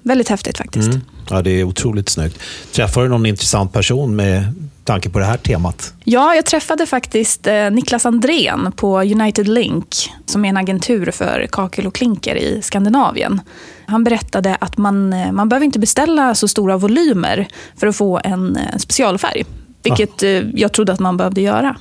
Väldigt 0.01 0.29
häftigt 0.29 0.57
faktiskt. 0.57 0.87
Mm. 0.87 1.01
Ja, 1.29 1.41
det 1.41 1.51
är 1.51 1.63
otroligt 1.63 2.09
snyggt. 2.09 2.39
Träffade 2.71 3.05
du 3.05 3.09
någon 3.09 3.25
intressant 3.25 3.73
person 3.73 4.15
med 4.15 4.53
tanke 4.83 5.09
på 5.09 5.19
det 5.19 5.25
här 5.25 5.37
temat? 5.37 5.93
Ja, 6.03 6.35
jag 6.35 6.45
träffade 6.45 6.85
faktiskt 6.85 7.47
eh, 7.47 7.71
Niklas 7.71 8.05
Andrén 8.05 8.71
på 8.75 8.99
United 9.01 9.47
Link, 9.47 10.09
som 10.25 10.45
är 10.45 10.49
en 10.49 10.57
agentur 10.57 11.11
för 11.11 11.47
kakel 11.51 11.87
och 11.87 11.95
klinker 11.95 12.35
i 12.35 12.61
Skandinavien. 12.61 13.41
Han 13.85 14.03
berättade 14.03 14.57
att 14.61 14.77
man, 14.77 15.13
eh, 15.13 15.31
man 15.31 15.49
behöver 15.49 15.65
inte 15.65 15.79
beställa 15.79 16.35
så 16.35 16.47
stora 16.47 16.77
volymer 16.77 17.47
för 17.75 17.87
att 17.87 17.95
få 17.95 18.19
en 18.23 18.55
eh, 18.55 18.77
specialfärg, 18.77 19.45
vilket 19.89 20.23
ah. 20.23 20.49
jag 20.53 20.71
trodde 20.71 20.93
att 20.93 20.99
man 20.99 21.17
behövde 21.17 21.41
göra. 21.41 21.75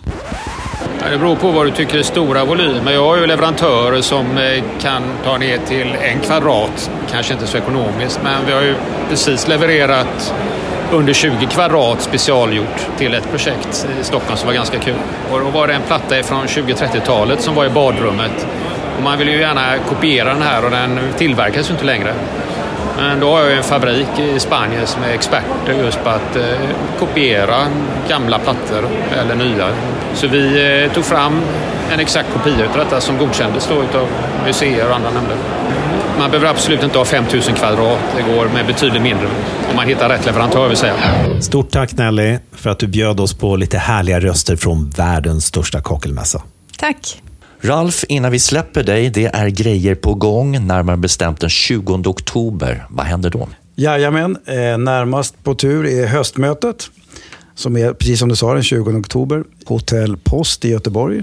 Det 1.11 1.19
beror 1.19 1.37
på 1.37 1.51
vad 1.51 1.67
du 1.67 1.71
tycker 1.71 1.99
är 1.99 2.03
stora 2.03 2.45
volymer. 2.45 2.93
Jag 2.93 3.05
har 3.05 3.17
ju 3.17 3.27
leverantörer 3.27 4.01
som 4.01 4.39
eh, 4.39 4.63
kan 4.81 5.03
ta 5.25 5.39
ner 5.39 5.59
till 5.59 5.95
en 6.03 6.21
kvadrat, 6.21 6.91
kanske 7.11 7.33
inte 7.33 7.47
så 7.47 7.59
ekonomiskt, 7.59 8.21
men 8.25 8.47
vi 8.47 8.53
har 8.53 8.63
ju 8.63 8.75
precis 9.09 9.49
levererat 9.49 10.35
under 10.93 11.13
20 11.13 11.47
kvadrat 11.47 12.03
specialgjort 12.03 12.89
till 12.99 13.15
ett 13.15 13.31
projekt 13.31 13.89
i 14.01 14.05
Stockholm 14.05 14.37
som 14.37 14.47
var 14.47 14.55
ganska 14.55 14.79
kul. 14.79 14.95
Och 15.33 15.41
då 15.41 15.51
var 15.51 15.67
det 15.67 15.75
en 15.75 15.83
platta 15.83 16.23
från 16.23 16.47
20-30-talet 16.47 17.41
som 17.41 17.55
var 17.55 17.67
i 17.67 17.71
badrummet. 17.71 18.47
Och 18.97 19.03
man 19.03 19.19
vill 19.19 19.29
ju 19.29 19.41
gärna 19.41 19.79
kopiera 19.89 20.33
den 20.33 20.43
här 20.43 20.65
och 20.65 20.71
den 20.71 20.99
tillverkas 21.17 21.71
ju 21.71 21.73
inte 21.73 21.87
längre. 21.87 22.15
Men 22.97 23.21
då 23.21 23.31
har 23.31 23.41
jag 23.41 23.57
en 23.57 23.63
fabrik 23.63 24.19
i 24.19 24.41
Spanien 24.41 24.87
som 24.87 25.03
är 25.03 25.09
experter 25.09 25.73
just 25.85 26.05
på 26.05 26.09
att 26.09 26.37
eh, 26.37 26.43
kopiera 26.99 27.57
gamla 28.09 28.39
plattor 28.39 28.89
eller 29.13 29.35
nya. 29.35 29.69
Så 30.15 30.29
vi 30.29 30.83
eh, 30.85 30.93
tog 30.93 31.05
fram 31.05 31.41
en 31.93 32.01
exakt 32.01 32.29
kopia 32.33 32.71
av 32.71 32.77
detta 32.77 33.01
som 33.01 33.19
godkändes 33.19 33.69
då 33.69 33.99
av 33.99 34.09
museer 34.47 34.89
och 34.89 34.97
andra 34.97 35.11
nämnder. 35.11 35.37
Man 36.19 36.31
behöver 36.31 36.51
absolut 36.51 36.83
inte 36.83 36.99
ha 36.99 37.05
5000 37.05 37.55
kvadrat, 37.55 37.99
det 38.17 38.35
går 38.35 38.49
med 38.49 38.67
betydligt 38.67 39.03
mindre. 39.03 39.27
Om 39.71 39.77
man 39.77 39.89
hittar 39.89 40.09
rätt 40.09 40.27
leverantör 40.27 40.69
vill 40.69 40.77
säga. 40.77 40.95
Stort 41.41 41.71
tack 41.71 41.93
Nelly 41.93 42.39
för 42.53 42.71
att 42.71 42.79
du 42.79 42.87
bjöd 42.87 43.21
oss 43.21 43.35
på 43.35 43.57
lite 43.57 43.79
härliga 43.79 44.21
röster 44.21 44.57
från 44.57 44.91
världens 44.91 45.45
största 45.45 45.81
kakelmässa. 45.81 46.43
Tack. 46.79 47.23
Ralf, 47.61 48.05
innan 48.09 48.33
vi 48.33 48.39
släpper 48.39 48.83
dig, 48.83 49.11
det 49.11 49.27
är 49.27 49.49
grejer 49.49 49.95
på 49.95 50.15
gång, 50.15 50.67
närmare 50.67 50.97
bestämt 50.97 51.41
den 51.41 51.51
20 51.51 51.95
oktober. 51.95 52.87
Vad 52.91 53.07
händer 53.07 53.31
då? 53.31 53.49
Jajamän, 53.75 54.37
eh, 54.47 54.79
närmast 54.79 55.45
på 55.45 55.55
tur 55.55 55.87
är 55.87 56.07
höstmötet. 56.07 56.91
Som 57.55 57.77
är, 57.77 57.93
precis 57.93 58.19
som 58.19 58.29
du 58.29 58.37
sa, 58.37 58.55
den 58.55 58.63
20 58.63 58.99
oktober. 58.99 59.45
Hotell 59.65 60.17
Post 60.17 60.65
i 60.65 60.69
Göteborg. 60.69 61.23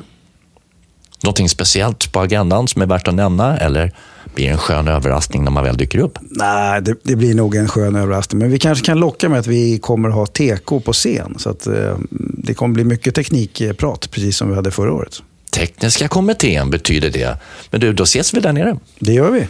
Någonting 1.23 1.49
speciellt 1.49 2.11
på 2.11 2.19
agendan 2.19 2.67
som 2.67 2.81
är 2.81 2.85
värt 2.85 3.07
att 3.07 3.15
nämna 3.15 3.57
eller 3.57 3.91
blir 4.35 4.45
det 4.45 4.51
en 4.51 4.57
skön 4.57 4.87
överraskning 4.87 5.43
när 5.43 5.51
man 5.51 5.63
väl 5.63 5.77
dyker 5.77 5.99
upp? 5.99 6.17
Nej, 6.21 6.81
det, 6.81 6.95
det 7.03 7.15
blir 7.15 7.35
nog 7.35 7.55
en 7.55 7.67
skön 7.67 7.95
överraskning. 7.95 8.39
Men 8.39 8.51
vi 8.51 8.59
kanske 8.59 8.85
kan 8.85 8.99
locka 8.99 9.29
med 9.29 9.39
att 9.39 9.47
vi 9.47 9.79
kommer 9.79 10.09
ha 10.09 10.25
TK 10.25 10.79
på 10.79 10.93
scen. 10.93 11.35
Så 11.37 11.49
att, 11.49 11.67
eh, 11.67 11.97
det 12.37 12.53
kommer 12.53 12.73
bli 12.73 12.83
mycket 12.83 13.15
teknikprat, 13.15 14.11
precis 14.11 14.37
som 14.37 14.49
vi 14.49 14.55
hade 14.55 14.71
förra 14.71 14.93
året. 14.93 15.21
Tekniska 15.53 16.07
kommittén 16.07 16.69
betyder 16.69 17.09
det. 17.09 17.37
Men 17.71 17.81
du, 17.81 17.93
då 17.93 18.03
ses 18.03 18.33
vi 18.33 18.39
där 18.39 18.53
nere. 18.53 18.77
Det 18.99 19.13
gör 19.13 19.31
vi. 19.31 19.47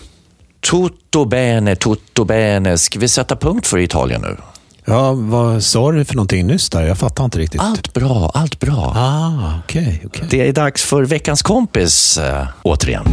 Tutto 0.72 1.26
bene, 1.26 1.76
tutto 1.76 2.26
bene. 2.26 2.78
Ska 2.78 3.00
vi 3.00 3.08
sätta 3.08 3.36
punkt 3.36 3.68
för 3.68 3.78
Italien 3.78 4.22
nu? 4.22 4.38
Ja, 4.86 5.14
vad 5.14 5.64
sa 5.64 5.92
du 5.92 6.06
för 6.06 6.16
någonting 6.16 6.48
nyss 6.48 6.70
där? 6.70 6.82
Jag 6.82 6.98
fattar 6.98 7.26
inte 7.26 7.40
riktigt. 7.40 7.62
Allt 7.62 7.94
bra, 7.94 8.32
allt 8.34 8.60
bra. 8.60 8.94
Ah, 8.96 9.60
okej. 9.64 9.82
Okay, 9.82 10.06
okay. 10.06 10.28
Det 10.30 10.48
är 10.48 10.54
dags 10.54 10.84
för 10.84 11.06
veckans 11.06 11.42
kompis 11.42 12.18
äh, 12.18 12.48
återigen. 12.64 13.06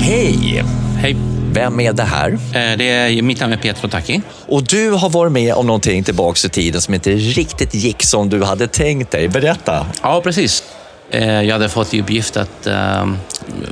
Hej! 0.00 0.64
Hej. 0.96 1.16
Vem 1.54 1.80
är 1.80 1.92
det 1.92 2.02
här? 2.02 2.38
Det 2.76 2.90
är, 2.90 3.22
mitt 3.22 3.40
namn 3.40 3.52
är 3.52 3.56
Pietro 3.56 3.88
Tacchi. 3.88 4.20
Och 4.46 4.62
du 4.62 4.90
har 4.90 5.10
varit 5.10 5.32
med 5.32 5.54
om 5.54 5.66
någonting 5.66 6.04
tillbaka 6.04 6.46
i 6.46 6.48
tiden 6.48 6.80
som 6.80 6.94
inte 6.94 7.10
riktigt 7.10 7.74
gick 7.74 8.02
som 8.02 8.28
du 8.28 8.42
hade 8.42 8.66
tänkt 8.66 9.10
dig. 9.10 9.28
Berätta. 9.28 9.86
Ja, 10.02 10.20
precis. 10.20 10.64
Jag 11.10 11.52
hade 11.52 11.68
fått 11.68 11.94
i 11.94 12.00
uppgift 12.00 12.36
att 12.36 12.66
äh, 12.66 13.06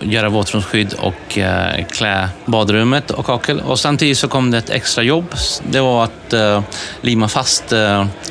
göra 0.02 0.28
våtrumsskydd 0.28 0.92
och 0.92 1.38
klä 1.90 2.28
badrummet 2.46 3.10
och 3.10 3.26
kakel. 3.26 3.60
Och 3.60 3.78
samtidigt 3.78 4.18
så 4.18 4.28
kom 4.28 4.50
det 4.50 4.58
ett 4.58 4.70
extra 4.70 5.02
jobb. 5.02 5.34
Det 5.70 5.80
var 5.80 6.04
att 6.04 6.34
limma 7.00 7.28
fast 7.28 7.64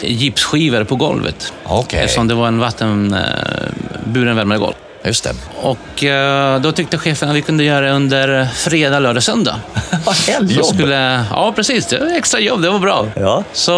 gipsskivor 0.02 0.84
på 0.84 0.96
golvet. 0.96 1.54
Okay. 1.66 2.00
Eftersom 2.00 2.28
det 2.28 2.34
var 2.34 2.48
en 2.48 2.60
vattenburen 2.60 4.36
värmare 4.36 4.58
golv. 4.58 4.74
Just 5.04 5.24
det. 5.24 5.34
Och 5.62 6.04
eh, 6.04 6.62
då 6.62 6.72
tyckte 6.72 6.98
chefen 6.98 7.30
att 7.30 7.36
vi 7.36 7.42
kunde 7.42 7.64
göra 7.64 7.86
det 7.86 7.92
under 7.92 8.46
fredag, 8.56 9.00
lördag, 9.00 9.24
söndag. 9.24 9.56
Helgjobb! 10.28 10.66
Skulle, 10.66 11.26
ja, 11.32 11.54
precis. 11.56 11.86
Det 11.86 11.98
var 12.00 12.18
extra 12.18 12.40
jobb. 12.40 12.62
Det 12.62 12.70
var 12.70 12.80
bra. 12.80 13.08
Ja. 13.16 13.44
Så 13.54 13.72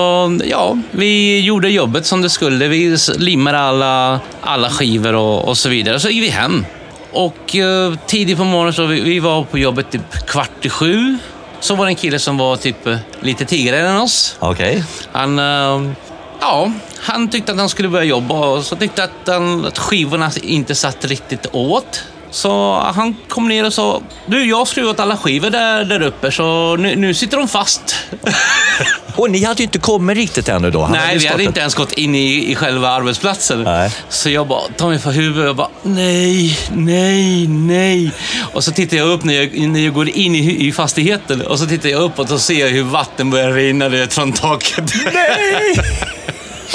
ja, 0.45 0.77
vi 0.91 1.39
gjorde 1.39 1.69
jobbet 1.69 2.05
som 2.05 2.21
det 2.21 2.29
skulle. 2.29 2.67
Vi 2.67 2.97
limmade 3.17 3.59
alla, 3.59 4.19
alla 4.41 4.69
skivor 4.69 5.15
och, 5.15 5.47
och 5.47 5.57
så 5.57 5.69
vidare. 5.69 5.99
Så 5.99 6.09
gick 6.09 6.23
vi 6.23 6.29
hem. 6.29 6.65
Och 7.11 7.55
eh, 7.55 7.93
tidigt 8.07 8.37
på 8.37 8.43
morgonen 8.43 8.73
så 8.73 8.85
vi, 8.85 9.01
vi 9.01 9.19
var 9.19 9.43
på 9.43 9.57
jobbet 9.57 9.91
typ 9.91 10.25
kvart 10.27 10.65
i 10.65 10.69
sju. 10.69 11.17
Så 11.59 11.75
var 11.75 11.85
det 11.85 11.91
en 11.91 11.95
kille 11.95 12.19
som 12.19 12.37
var 12.37 12.55
typ 12.55 12.89
lite 13.19 13.45
tidigare 13.45 13.87
än 13.89 13.97
oss. 13.97 14.35
Okej. 14.39 14.83
Han... 15.11 15.39
Eh, 15.39 15.91
Ja, 16.43 16.71
han 17.01 17.29
tyckte 17.29 17.51
att 17.51 17.57
han 17.57 17.69
skulle 17.69 17.89
börja 17.89 18.05
jobba 18.05 18.47
och 18.47 18.65
så 18.65 18.75
tyckte 18.75 19.03
att, 19.03 19.27
han, 19.27 19.65
att 19.65 19.77
skivorna 19.77 20.31
inte 20.43 20.75
satt 20.75 21.05
riktigt 21.05 21.45
åt. 21.51 22.03
Så 22.31 22.79
han 22.95 23.15
kom 23.27 23.47
ner 23.47 23.65
och 23.65 23.73
sa, 23.73 24.01
du 24.25 24.45
jag 24.45 24.57
har 24.57 24.65
skruvat 24.65 24.99
alla 24.99 25.17
skivor 25.17 25.49
där, 25.49 25.85
där 25.85 26.01
uppe 26.01 26.31
så 26.31 26.75
nu, 26.75 26.95
nu 26.95 27.13
sitter 27.13 27.37
de 27.37 27.47
fast. 27.47 27.95
och 29.15 29.31
ni 29.31 29.43
hade 29.43 29.59
ju 29.59 29.63
inte 29.63 29.79
kommit 29.79 30.17
riktigt 30.17 30.49
ännu 30.49 30.71
då? 30.71 30.81
Han 30.81 30.91
Nej, 30.91 31.01
hade 31.01 31.19
vi 31.19 31.27
hade 31.27 31.43
inte 31.43 31.59
ens 31.59 31.75
gått 31.75 31.91
in 31.91 32.15
i, 32.15 32.51
i 32.51 32.55
själva 32.55 32.89
arbetsplatsen. 32.89 33.63
Nej. 33.63 33.91
Så 34.09 34.29
jag 34.29 34.47
bara 34.47 34.61
tar 34.77 34.89
mig 34.89 34.99
för 34.99 35.11
huvudet 35.11 35.49
och 35.49 35.55
bara, 35.55 35.69
nej, 35.83 36.57
nej, 36.71 37.47
nej. 37.47 38.11
Och 38.53 38.63
så 38.63 38.71
tittar 38.71 38.97
jag 38.97 39.07
upp 39.07 39.23
när 39.23 39.33
jag, 39.33 39.59
när 39.69 39.79
jag 39.79 39.93
går 39.93 40.09
in 40.09 40.35
i, 40.35 40.67
i 40.67 40.71
fastigheten 40.71 41.41
och 41.41 41.59
så 41.59 41.65
tittar 41.65 41.89
jag 41.89 42.01
uppåt 42.01 42.31
och 42.31 42.41
ser 42.41 42.69
hur 42.69 42.83
vatten 42.83 43.29
börjar 43.29 43.51
rinna 43.51 44.07
från 44.09 44.33
taket. 44.33 44.93
Nej! 45.13 45.75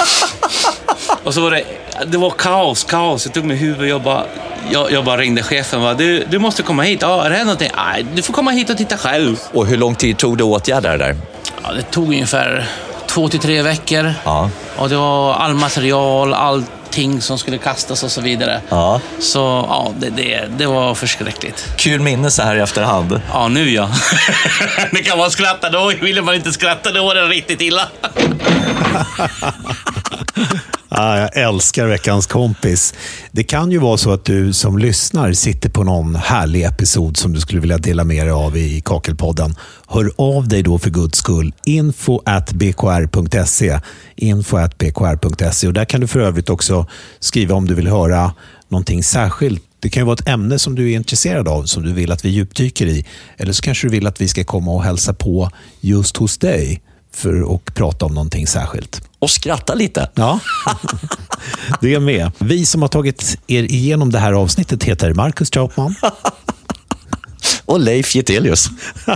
och 1.23 1.33
så 1.33 1.41
var 1.41 1.51
det, 1.51 1.63
det 2.05 2.17
var 2.17 2.29
kaos, 2.29 2.83
kaos. 2.83 3.25
Jag 3.25 3.33
tog 3.33 3.45
mig 3.45 3.57
huvudet 3.57 3.89
jag 3.89 4.01
bara, 4.01 4.23
jag, 4.71 4.91
jag 4.91 5.05
bara 5.05 5.17
ringde 5.17 5.43
chefen 5.43 5.81
bara, 5.81 5.93
du, 5.93 6.25
du 6.29 6.39
måste 6.39 6.63
komma 6.63 6.83
hit. 6.83 7.01
Ja, 7.01 7.25
är 7.25 7.29
det 7.29 7.43
någonting? 7.43 7.71
Nej, 7.75 8.05
du 8.15 8.21
får 8.21 8.33
komma 8.33 8.51
hit 8.51 8.69
och 8.69 8.77
titta 8.77 8.97
själv. 8.97 9.39
Och 9.53 9.67
hur 9.67 9.77
lång 9.77 9.95
tid 9.95 10.17
tog 10.17 10.37
det 10.37 10.43
att 10.43 10.49
åtgärda 10.49 10.91
det 10.91 10.97
där? 10.97 11.15
Ja, 11.63 11.71
det 11.73 11.81
tog 11.81 12.07
ungefär 12.07 12.67
två 13.07 13.29
till 13.29 13.39
tre 13.39 13.61
veckor. 13.61 14.13
Ja. 14.23 14.49
Och 14.77 14.89
det 14.89 14.95
var 14.95 15.33
all 15.33 15.53
material, 15.53 16.33
allting 16.97 17.21
som 17.21 17.39
skulle 17.39 17.57
kastas 17.57 18.03
och 18.03 18.11
så 18.11 18.21
vidare. 18.21 18.61
Ja. 18.69 19.01
Så 19.19 19.39
ja, 19.39 19.93
det, 19.99 20.09
det, 20.09 20.45
det 20.57 20.65
var 20.65 20.95
förskräckligt. 20.95 21.65
Kul 21.77 22.01
minne 22.01 22.31
så 22.31 22.41
här 22.41 22.55
i 22.55 22.59
efterhand. 22.59 23.21
Ja, 23.33 23.47
nu 23.47 23.69
ja. 23.69 23.89
nu 24.91 24.99
kan 24.99 25.17
man 25.17 25.31
skratta. 25.31 25.69
Då 25.69 25.91
ville 26.01 26.21
man 26.21 26.35
inte 26.35 26.51
skratta. 26.51 26.91
Då 26.91 27.03
var 27.03 27.15
det 27.15 27.21
riktigt 27.21 27.61
illa. 27.61 27.87
Ah, 30.89 31.17
jag 31.19 31.37
älskar 31.37 31.87
veckans 31.87 32.27
kompis. 32.27 32.93
Det 33.31 33.43
kan 33.43 33.71
ju 33.71 33.77
vara 33.77 33.97
så 33.97 34.11
att 34.11 34.25
du 34.25 34.53
som 34.53 34.77
lyssnar 34.77 35.33
sitter 35.33 35.69
på 35.69 35.83
någon 35.83 36.15
härlig 36.15 36.63
episod 36.63 37.17
som 37.17 37.33
du 37.33 37.39
skulle 37.39 37.61
vilja 37.61 37.77
dela 37.77 38.03
med 38.03 38.25
dig 38.25 38.31
av 38.31 38.57
i 38.57 38.81
Kakelpodden. 38.85 39.55
Hör 39.87 40.11
av 40.17 40.47
dig 40.47 40.63
då 40.63 40.79
för 40.79 40.89
guds 40.89 41.17
skull. 41.17 41.53
info 41.65 42.21
at 42.25 42.53
bkr.se. 42.53 43.79
Info 44.15 44.57
at 44.57 44.77
bkr.se. 44.77 45.67
Och 45.67 45.73
där 45.73 45.85
kan 45.85 46.01
du 46.01 46.07
för 46.07 46.19
övrigt 46.19 46.49
också 46.49 46.85
skriva 47.19 47.55
om 47.55 47.67
du 47.67 47.75
vill 47.75 47.87
höra 47.87 48.33
någonting 48.69 49.03
särskilt 49.03 49.63
det 49.79 49.89
kan 49.89 50.01
ju 50.01 50.05
vara 50.05 50.13
ett 50.13 50.27
ämne 50.27 50.59
som 50.59 50.75
du 50.75 50.91
är 50.91 50.95
intresserad 50.95 51.47
av, 51.47 51.63
som 51.63 51.83
du 51.83 51.93
vill 51.93 52.11
att 52.11 52.25
vi 52.25 52.29
djupdyker 52.29 52.85
i. 52.85 53.05
Eller 53.37 53.53
så 53.53 53.61
kanske 53.61 53.87
du 53.87 53.91
vill 53.91 54.07
att 54.07 54.21
vi 54.21 54.27
ska 54.27 54.43
komma 54.43 54.71
och 54.71 54.83
hälsa 54.83 55.13
på 55.13 55.49
just 55.81 56.17
hos 56.17 56.37
dig 56.37 56.81
för 57.17 57.55
att 57.55 57.73
prata 57.73 58.05
om 58.05 58.13
någonting 58.13 58.47
särskilt. 58.47 59.01
Och 59.19 59.29
skratta 59.29 59.73
lite. 59.73 60.09
Ja, 60.13 60.39
det 61.81 61.93
är 61.93 61.99
med. 61.99 62.31
Vi 62.37 62.65
som 62.65 62.81
har 62.81 62.89
tagit 62.89 63.37
er 63.47 63.63
igenom 63.63 64.11
det 64.11 64.19
här 64.19 64.33
avsnittet 64.33 64.83
heter 64.83 65.13
Marcus 65.13 65.49
Trautman. 65.49 65.95
Och 67.65 67.79
Leif 67.79 68.15
Getelius. 68.15 68.69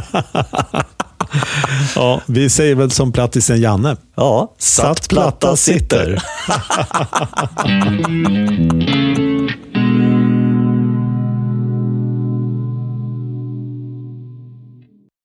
ja, 1.96 2.22
vi 2.26 2.50
säger 2.50 2.76
väl 2.76 2.92
som 2.92 3.12
plattisen 3.12 3.62
Janne. 3.62 3.98
Ja, 4.16 4.56
satt 4.58 5.10
platta 5.10 5.56
sitter. 5.56 6.24